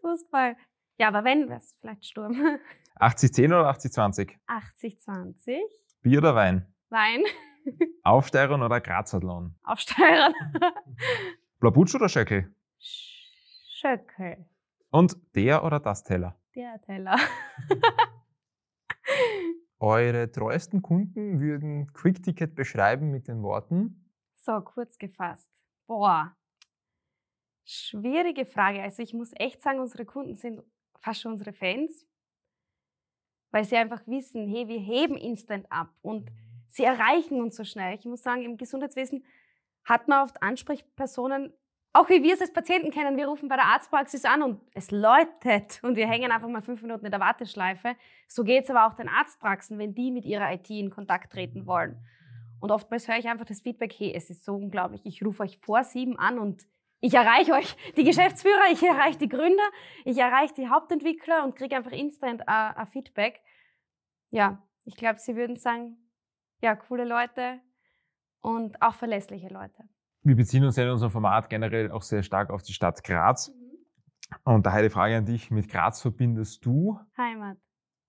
Fußball. 0.00 0.56
Ja, 0.98 1.08
aber 1.08 1.22
wenn, 1.22 1.48
wäre 1.48 1.58
es 1.58 1.76
vielleicht 1.80 2.04
Sturm. 2.06 2.32
80-10 2.98 3.46
oder 3.46 3.70
80-20? 3.70 4.32
80-20. 4.48 5.58
Bier 6.02 6.18
oder 6.18 6.34
Wein? 6.34 6.66
Wein. 6.88 7.22
Aufsteirern 8.02 8.62
oder 8.62 8.80
Grazathlon? 8.80 9.54
Aufsteirern. 9.62 10.34
Blabutsch 11.60 11.94
oder 11.94 12.08
Schöckel? 12.08 12.52
Schöckel. 12.78 14.44
Und 14.90 15.16
der 15.36 15.62
oder 15.62 15.78
das 15.78 16.02
Teller? 16.02 16.36
Der 16.56 16.80
Teller. 16.80 17.16
Eure 19.78 20.32
treuesten 20.32 20.82
Kunden 20.82 21.40
würden 21.40 21.92
Quick 21.92 22.22
Ticket 22.24 22.56
beschreiben 22.56 23.10
mit 23.10 23.28
den 23.28 23.42
Worten? 23.42 24.10
So, 24.34 24.60
kurz 24.62 24.98
gefasst. 24.98 25.50
Boah. 25.86 26.36
Schwierige 27.64 28.44
Frage. 28.46 28.82
Also 28.82 29.02
ich 29.02 29.14
muss 29.14 29.30
echt 29.36 29.62
sagen, 29.62 29.78
unsere 29.78 30.04
Kunden 30.04 30.34
sind 30.34 30.62
fast 31.00 31.20
schon 31.20 31.32
unsere 31.32 31.52
Fans 31.52 32.08
weil 33.50 33.64
sie 33.64 33.76
einfach 33.76 34.02
wissen, 34.06 34.48
hey, 34.48 34.68
wir 34.68 34.78
heben 34.78 35.16
instant 35.16 35.66
ab 35.70 35.90
und 36.02 36.30
sie 36.68 36.84
erreichen 36.84 37.40
uns 37.40 37.56
so 37.56 37.64
schnell. 37.64 37.94
Ich 37.94 38.04
muss 38.04 38.22
sagen, 38.22 38.42
im 38.42 38.56
Gesundheitswesen 38.56 39.24
hat 39.84 40.08
man 40.08 40.24
oft 40.24 40.42
Ansprechpersonen, 40.42 41.52
auch 41.94 42.10
wie 42.10 42.22
wir 42.22 42.34
es 42.34 42.40
als 42.40 42.52
Patienten 42.52 42.90
kennen, 42.90 43.16
wir 43.16 43.26
rufen 43.26 43.48
bei 43.48 43.56
der 43.56 43.64
Arztpraxis 43.64 44.24
an 44.26 44.42
und 44.42 44.60
es 44.74 44.90
läutet 44.90 45.80
und 45.82 45.96
wir 45.96 46.06
hängen 46.06 46.30
einfach 46.30 46.48
mal 46.48 46.60
fünf 46.60 46.82
Minuten 46.82 47.06
in 47.06 47.10
der 47.10 47.20
Warteschleife. 47.20 47.96
So 48.28 48.44
geht 48.44 48.64
es 48.64 48.70
aber 48.70 48.86
auch 48.86 48.94
den 48.94 49.08
Arztpraxen, 49.08 49.78
wenn 49.78 49.94
die 49.94 50.10
mit 50.10 50.26
ihrer 50.26 50.52
IT 50.52 50.68
in 50.68 50.90
Kontakt 50.90 51.32
treten 51.32 51.66
wollen. 51.66 51.96
Und 52.60 52.70
oftmals 52.70 53.08
höre 53.08 53.16
ich 53.16 53.28
einfach 53.28 53.46
das 53.46 53.62
Feedback, 53.62 53.94
hey, 53.96 54.12
es 54.14 54.28
ist 54.30 54.44
so 54.44 54.54
unglaublich, 54.54 55.00
ich 55.06 55.24
rufe 55.24 55.44
euch 55.44 55.58
vor 55.58 55.82
sieben 55.82 56.18
an 56.18 56.38
und 56.38 56.66
ich 57.00 57.14
erreiche 57.14 57.52
euch, 57.52 57.76
die 57.96 58.04
Geschäftsführer, 58.04 58.72
ich 58.72 58.82
erreiche 58.82 59.18
die 59.18 59.28
Gründer, 59.28 59.70
ich 60.04 60.18
erreiche 60.18 60.54
die 60.54 60.68
Hauptentwickler 60.68 61.44
und 61.44 61.54
kriege 61.54 61.76
einfach 61.76 61.92
instant 61.92 62.42
uh, 62.42 62.84
Feedback. 62.86 63.40
Ja, 64.30 64.62
ich 64.84 64.96
glaube, 64.96 65.18
sie 65.18 65.36
würden 65.36 65.56
sagen, 65.56 65.96
ja, 66.60 66.74
coole 66.74 67.04
Leute 67.04 67.60
und 68.40 68.80
auch 68.82 68.94
verlässliche 68.94 69.48
Leute. 69.48 69.88
Wir 70.22 70.36
beziehen 70.36 70.64
uns 70.64 70.76
ja 70.76 70.84
in 70.84 70.90
unserem 70.90 71.12
Format 71.12 71.48
generell 71.48 71.90
auch 71.90 72.02
sehr 72.02 72.22
stark 72.22 72.50
auf 72.50 72.62
die 72.62 72.72
Stadt 72.72 73.04
Graz. 73.04 73.48
Mhm. 73.48 73.68
Und 74.44 74.66
daher 74.66 74.82
die 74.82 74.90
Frage 74.90 75.16
an 75.16 75.24
dich, 75.24 75.50
mit 75.50 75.68
Graz 75.68 76.02
verbindest 76.02 76.64
du? 76.64 76.98
Heimat. 77.16 77.58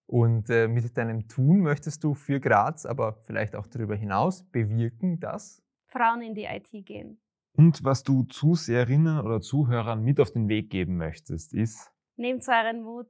Und 0.07 0.49
äh, 0.49 0.67
mit 0.67 0.97
deinem 0.97 1.27
Tun 1.27 1.61
möchtest 1.61 2.03
du 2.03 2.15
für 2.15 2.39
Graz, 2.39 2.87
aber 2.87 3.21
vielleicht 3.21 3.55
auch 3.55 3.67
darüber 3.67 3.95
hinaus 3.95 4.43
bewirken, 4.49 5.19
dass 5.19 5.61
Frauen 5.85 6.23
in 6.23 6.33
die 6.33 6.45
IT 6.45 6.71
gehen. 6.85 7.21
Und 7.59 7.83
was 7.83 8.03
du 8.03 8.23
Zuseherinnen 8.23 9.19
oder 9.19 9.41
Zuhörern 9.41 10.01
mit 10.01 10.21
auf 10.21 10.31
den 10.31 10.47
Weg 10.47 10.69
geben 10.69 10.95
möchtest, 10.95 11.53
ist? 11.53 11.91
Nehmt 12.15 12.47
euren 12.47 12.83
Mut, 12.83 13.07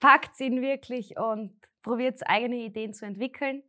packt 0.00 0.38
ihn 0.40 0.60
wirklich 0.60 1.16
und 1.16 1.54
probiert 1.80 2.20
eigene 2.28 2.56
Ideen 2.56 2.92
zu 2.92 3.06
entwickeln. 3.06 3.62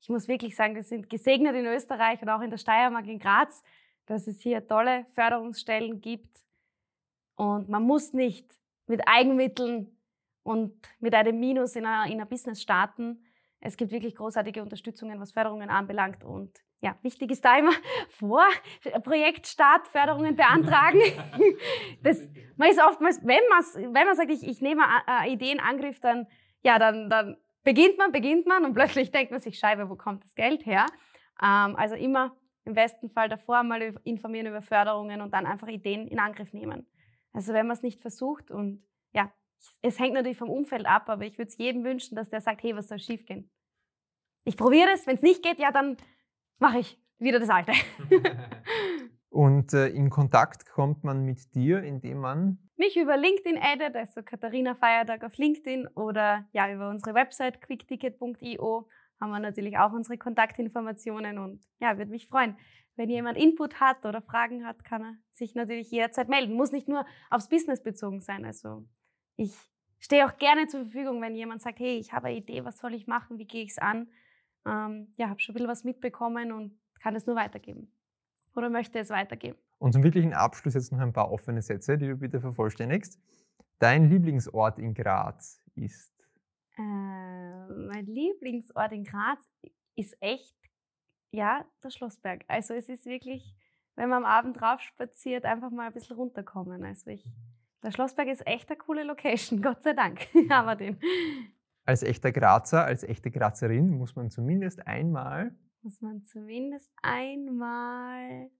ich 0.00 0.08
muss 0.08 0.26
wirklich 0.26 0.56
sagen, 0.56 0.74
wir 0.74 0.82
sind 0.82 1.08
gesegnet 1.08 1.54
in 1.54 1.64
Österreich 1.66 2.20
und 2.20 2.28
auch 2.28 2.40
in 2.40 2.50
der 2.50 2.56
Steiermark 2.56 3.06
in 3.06 3.20
Graz, 3.20 3.62
dass 4.06 4.26
es 4.26 4.40
hier 4.40 4.66
tolle 4.66 5.06
Förderungsstellen 5.14 6.00
gibt. 6.00 6.36
Und 7.36 7.68
man 7.68 7.84
muss 7.84 8.12
nicht 8.12 8.52
mit 8.88 9.06
Eigenmitteln 9.06 9.96
und 10.42 10.74
mit 10.98 11.14
einem 11.14 11.38
Minus 11.38 11.76
in 11.76 11.86
einer, 11.86 12.26
Business 12.26 12.60
starten. 12.60 13.24
Es 13.60 13.76
gibt 13.76 13.92
wirklich 13.92 14.14
großartige 14.14 14.62
Unterstützungen, 14.62 15.20
was 15.20 15.32
Förderungen 15.32 15.68
anbelangt. 15.68 16.24
Und 16.24 16.50
ja, 16.80 16.96
wichtig 17.02 17.30
ist 17.30 17.44
da 17.44 17.58
immer 17.58 17.72
vor 18.08 18.44
Projektstart 19.02 19.86
Förderungen 19.88 20.34
beantragen. 20.34 21.00
das, 22.02 22.26
man 22.56 22.70
ist 22.70 22.80
oftmals, 22.80 23.20
wenn, 23.22 23.94
wenn 23.94 24.06
man 24.06 24.16
sagt, 24.16 24.30
ich, 24.30 24.46
ich 24.46 24.60
nehme 24.60 24.82
eine 25.06 25.30
Idee 25.30 25.52
in 25.52 25.60
Angriff, 25.60 26.00
dann, 26.00 26.26
ja, 26.62 26.78
dann, 26.78 27.10
dann 27.10 27.36
beginnt 27.62 27.98
man, 27.98 28.12
beginnt 28.12 28.46
man 28.46 28.64
und 28.64 28.74
plötzlich 28.74 29.10
denkt 29.10 29.30
man 29.30 29.40
sich, 29.40 29.58
Scheibe, 29.58 29.90
wo 29.90 29.96
kommt 29.96 30.24
das 30.24 30.34
Geld 30.34 30.64
her? 30.64 30.86
Ähm, 31.42 31.76
also 31.76 31.94
immer 31.94 32.36
im 32.64 32.74
besten 32.74 33.10
Fall 33.10 33.28
davor 33.28 33.62
mal 33.62 33.94
informieren 34.04 34.46
über 34.46 34.62
Förderungen 34.62 35.20
und 35.20 35.32
dann 35.32 35.46
einfach 35.46 35.68
Ideen 35.68 36.06
in 36.08 36.18
Angriff 36.18 36.52
nehmen. 36.52 36.86
Also 37.32 37.52
wenn 37.52 37.66
man 37.66 37.76
es 37.76 37.82
nicht 37.82 38.00
versucht 38.00 38.50
und 38.50 38.82
ja, 39.12 39.32
es 39.82 39.98
hängt 39.98 40.14
natürlich 40.14 40.38
vom 40.38 40.50
Umfeld 40.50 40.86
ab, 40.86 41.08
aber 41.08 41.24
ich 41.24 41.38
würde 41.38 41.48
es 41.48 41.58
jedem 41.58 41.84
wünschen, 41.84 42.14
dass 42.14 42.30
der 42.30 42.40
sagt, 42.40 42.62
hey, 42.62 42.76
was 42.76 42.88
soll 42.88 42.98
schiefgehen? 42.98 43.50
Ich 44.44 44.56
probiere 44.56 44.90
es, 44.94 45.06
wenn 45.06 45.16
es 45.16 45.22
nicht 45.22 45.42
geht, 45.42 45.58
ja, 45.58 45.70
dann 45.70 45.96
mache 46.58 46.78
ich 46.78 46.98
wieder 47.18 47.38
das 47.38 47.50
Alte. 47.50 47.72
Und 49.28 49.72
äh, 49.74 49.88
in 49.88 50.10
Kontakt 50.10 50.66
kommt 50.66 51.04
man 51.04 51.24
mit 51.24 51.54
dir, 51.54 51.82
indem 51.82 52.18
man 52.18 52.58
mich 52.76 52.96
über 52.96 53.16
LinkedIn 53.16 53.58
addet, 53.62 53.94
also 53.94 54.22
Katharina 54.22 54.74
Feiertag 54.74 55.22
auf 55.22 55.36
LinkedIn 55.36 55.86
oder 55.94 56.48
ja 56.52 56.72
über 56.72 56.88
unsere 56.88 57.14
Website 57.14 57.60
quickticket.io 57.60 58.88
haben 59.20 59.30
wir 59.30 59.38
natürlich 59.38 59.76
auch 59.78 59.92
unsere 59.92 60.16
Kontaktinformationen 60.16 61.38
und 61.38 61.62
ja, 61.78 61.98
würde 61.98 62.10
mich 62.10 62.26
freuen. 62.26 62.56
Wenn 62.96 63.10
jemand 63.10 63.38
Input 63.38 63.80
hat 63.80 64.04
oder 64.04 64.22
Fragen 64.22 64.66
hat, 64.66 64.82
kann 64.82 65.02
er 65.02 65.14
sich 65.30 65.54
natürlich 65.54 65.90
jederzeit 65.90 66.28
melden. 66.28 66.54
Muss 66.54 66.72
nicht 66.72 66.88
nur 66.88 67.06
aufs 67.30 67.48
Business 67.48 67.82
bezogen 67.82 68.20
sein. 68.20 68.44
Also 68.44 68.86
ich 69.40 69.52
stehe 69.98 70.26
auch 70.26 70.36
gerne 70.36 70.66
zur 70.66 70.82
Verfügung, 70.82 71.22
wenn 71.22 71.34
jemand 71.34 71.62
sagt, 71.62 71.80
hey, 71.80 71.98
ich 71.98 72.12
habe 72.12 72.28
eine 72.28 72.36
Idee, 72.36 72.64
was 72.64 72.78
soll 72.78 72.94
ich 72.94 73.06
machen, 73.06 73.38
wie 73.38 73.46
gehe 73.46 73.64
ich 73.64 73.70
es 73.70 73.78
an? 73.78 74.08
Ähm, 74.66 75.14
ja, 75.16 75.30
habe 75.30 75.40
schon 75.40 75.52
ein 75.52 75.56
bisschen 75.56 75.70
was 75.70 75.84
mitbekommen 75.84 76.52
und 76.52 76.78
kann 77.00 77.16
es 77.16 77.26
nur 77.26 77.36
weitergeben 77.36 77.90
oder 78.54 78.68
möchte 78.68 78.98
es 78.98 79.08
weitergeben. 79.08 79.58
Und 79.78 79.92
zum 79.94 80.02
wirklichen 80.02 80.34
Abschluss 80.34 80.74
jetzt 80.74 80.92
noch 80.92 80.98
ein 80.98 81.14
paar 81.14 81.32
offene 81.32 81.62
Sätze, 81.62 81.96
die 81.96 82.06
du 82.06 82.16
bitte 82.16 82.40
vervollständigst. 82.40 83.18
Dein 83.78 84.10
Lieblingsort 84.10 84.78
in 84.78 84.92
Graz 84.92 85.62
ist? 85.74 86.12
Äh, 86.76 86.82
mein 86.82 88.04
Lieblingsort 88.04 88.92
in 88.92 89.04
Graz 89.04 89.42
ist 89.96 90.14
echt, 90.20 90.54
ja, 91.30 91.64
der 91.82 91.90
Schlossberg. 91.90 92.44
Also 92.46 92.74
es 92.74 92.90
ist 92.90 93.06
wirklich, 93.06 93.54
wenn 93.96 94.10
man 94.10 94.24
am 94.24 94.30
Abend 94.30 94.60
drauf 94.60 94.80
spaziert, 94.80 95.46
einfach 95.46 95.70
mal 95.70 95.86
ein 95.86 95.94
bisschen 95.94 96.16
runterkommen. 96.16 96.84
Also 96.84 97.08
ich, 97.10 97.24
der 97.82 97.92
Schlossberg 97.92 98.28
ist 98.28 98.46
echt 98.46 98.68
eine 98.70 98.78
coole 98.78 99.04
Location, 99.04 99.62
Gott 99.62 99.82
sei 99.82 99.92
Dank 99.92 100.20
haben 100.50 100.66
wir 100.66 100.76
den. 100.76 100.98
Als 101.86 102.02
echter 102.02 102.30
Grazer, 102.30 102.84
als 102.84 103.02
echte 103.02 103.30
Grazerin 103.30 103.90
muss 103.90 104.14
man 104.14 104.30
zumindest 104.30 104.86
einmal 104.86 105.56
muss 105.82 106.00
man 106.00 106.22
zumindest 106.24 106.90
einmal 107.02 108.50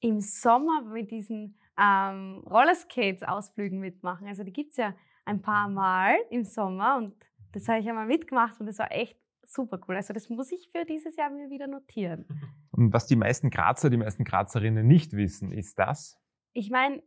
im 0.00 0.20
Sommer 0.20 0.82
mit 0.82 1.10
diesen 1.10 1.58
ähm, 1.78 2.42
Rollerskates-Ausflügen 2.46 3.78
mitmachen. 3.78 4.26
Also 4.26 4.44
die 4.44 4.52
gibt 4.52 4.70
es 4.70 4.76
ja 4.78 4.94
ein 5.24 5.42
paar 5.42 5.68
Mal 5.68 6.16
im 6.30 6.44
Sommer 6.44 6.96
und 6.96 7.14
das 7.52 7.68
habe 7.68 7.80
ich 7.80 7.88
einmal 7.88 8.06
mitgemacht 8.06 8.60
und 8.60 8.66
das 8.66 8.78
war 8.78 8.92
echt 8.92 9.18
super 9.42 9.80
cool. 9.86 9.96
Also 9.96 10.12
das 10.14 10.28
muss 10.28 10.52
ich 10.52 10.70
für 10.72 10.84
dieses 10.84 11.16
Jahr 11.16 11.30
mir 11.30 11.50
wieder 11.50 11.66
notieren. 11.66 12.26
Und 12.70 12.92
was 12.92 13.06
die 13.06 13.16
meisten 13.16 13.50
Grazer, 13.50 13.90
die 13.90 13.96
meisten 13.96 14.24
Grazerinnen 14.24 14.86
nicht 14.86 15.12
wissen, 15.12 15.52
ist 15.52 15.78
das? 15.78 16.18
Ich 16.52 16.70
meine, 16.70 17.02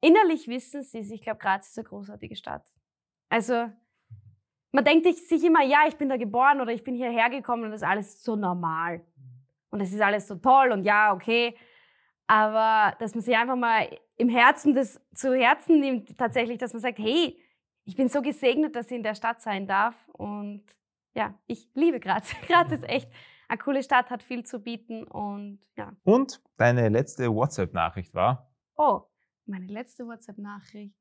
innerlich 0.00 0.48
wissen 0.48 0.82
sie 0.82 0.98
es. 1.00 1.10
Ich 1.10 1.22
glaube, 1.22 1.38
Graz 1.38 1.68
ist 1.68 1.78
eine 1.78 1.88
großartige 1.88 2.36
Stadt. 2.36 2.64
Also 3.28 3.70
man 4.72 4.84
denkt 4.84 5.06
sich 5.06 5.44
immer, 5.44 5.62
ja, 5.64 5.80
ich 5.88 5.96
bin 5.96 6.08
da 6.08 6.16
geboren 6.16 6.60
oder 6.60 6.72
ich 6.72 6.82
bin 6.82 6.94
hierher 6.94 7.30
gekommen 7.30 7.64
und 7.64 7.70
das 7.70 7.82
ist 7.82 7.88
alles 7.88 8.22
so 8.22 8.36
normal. 8.36 9.04
Und 9.70 9.80
es 9.80 9.92
ist 9.92 10.00
alles 10.00 10.26
so 10.26 10.36
toll 10.36 10.72
und 10.72 10.84
ja, 10.84 11.12
okay. 11.12 11.56
Aber 12.26 12.96
dass 12.98 13.14
man 13.14 13.22
sich 13.22 13.36
einfach 13.36 13.56
mal 13.56 13.88
im 14.16 14.28
Herzen 14.28 14.74
das 14.74 15.00
zu 15.14 15.34
Herzen 15.34 15.80
nimmt, 15.80 16.16
tatsächlich, 16.16 16.58
dass 16.58 16.72
man 16.72 16.82
sagt, 16.82 16.98
hey, 16.98 17.40
ich 17.84 17.96
bin 17.96 18.08
so 18.08 18.22
gesegnet, 18.22 18.76
dass 18.76 18.86
ich 18.86 18.96
in 18.96 19.02
der 19.02 19.14
Stadt 19.14 19.40
sein 19.40 19.66
darf. 19.66 19.96
Und 20.12 20.64
ja, 21.14 21.34
ich 21.46 21.68
liebe 21.74 21.98
Graz. 21.98 22.30
Graz 22.46 22.70
ist 22.70 22.88
echt 22.88 23.10
eine 23.48 23.58
coole 23.58 23.82
Stadt, 23.82 24.10
hat 24.10 24.22
viel 24.22 24.44
zu 24.44 24.60
bieten 24.60 25.04
und 25.04 25.60
ja. 25.76 25.92
Und 26.04 26.40
deine 26.56 26.88
letzte 26.88 27.34
WhatsApp-Nachricht 27.34 28.14
war? 28.14 28.52
Oh, 28.76 29.02
meine 29.46 29.66
letzte 29.66 30.06
WhatsApp-Nachricht, 30.06 30.94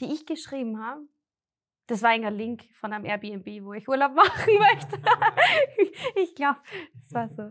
die 0.00 0.12
ich 0.12 0.26
geschrieben 0.26 0.82
habe, 0.82 1.02
das 1.86 2.02
war 2.02 2.10
ein 2.10 2.22
Link 2.34 2.64
von 2.74 2.92
einem 2.92 3.04
Airbnb, 3.04 3.64
wo 3.64 3.72
ich 3.72 3.88
Urlaub 3.88 4.14
machen 4.14 4.54
möchte. 4.58 4.98
ich 6.16 6.34
glaube, 6.34 6.60
das 6.94 7.12
war 7.12 7.28
so. 7.28 7.50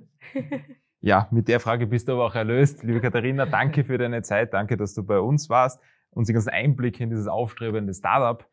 Ja, 1.01 1.27
mit 1.31 1.47
der 1.47 1.59
Frage 1.59 1.87
bist 1.87 2.07
du 2.07 2.13
aber 2.13 2.25
auch 2.25 2.35
erlöst. 2.35 2.83
Liebe 2.83 3.01
Katharina, 3.01 3.45
danke 3.45 3.83
für 3.83 3.97
deine 3.97 4.21
Zeit. 4.21 4.53
Danke, 4.53 4.77
dass 4.77 4.93
du 4.93 5.03
bei 5.03 5.19
uns 5.19 5.49
warst, 5.49 5.81
uns 6.11 6.27
den 6.27 6.33
ganzen 6.33 6.49
Einblick 6.49 6.99
in 6.99 7.09
dieses 7.09 7.27
aufstrebende 7.27 7.93
Startup 7.93 8.45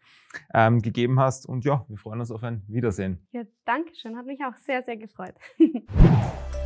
ähm, 0.54 0.82
gegeben 0.82 1.18
hast. 1.20 1.46
Und 1.46 1.64
ja, 1.64 1.84
wir 1.88 1.96
freuen 1.96 2.20
uns 2.20 2.30
auf 2.30 2.42
ein 2.42 2.62
Wiedersehen. 2.68 3.26
Ja, 3.32 3.42
danke 3.64 3.94
schön. 3.94 4.16
Hat 4.16 4.26
mich 4.26 4.40
auch 4.44 4.56
sehr, 4.56 4.82
sehr 4.82 4.96
gefreut. 4.96 5.34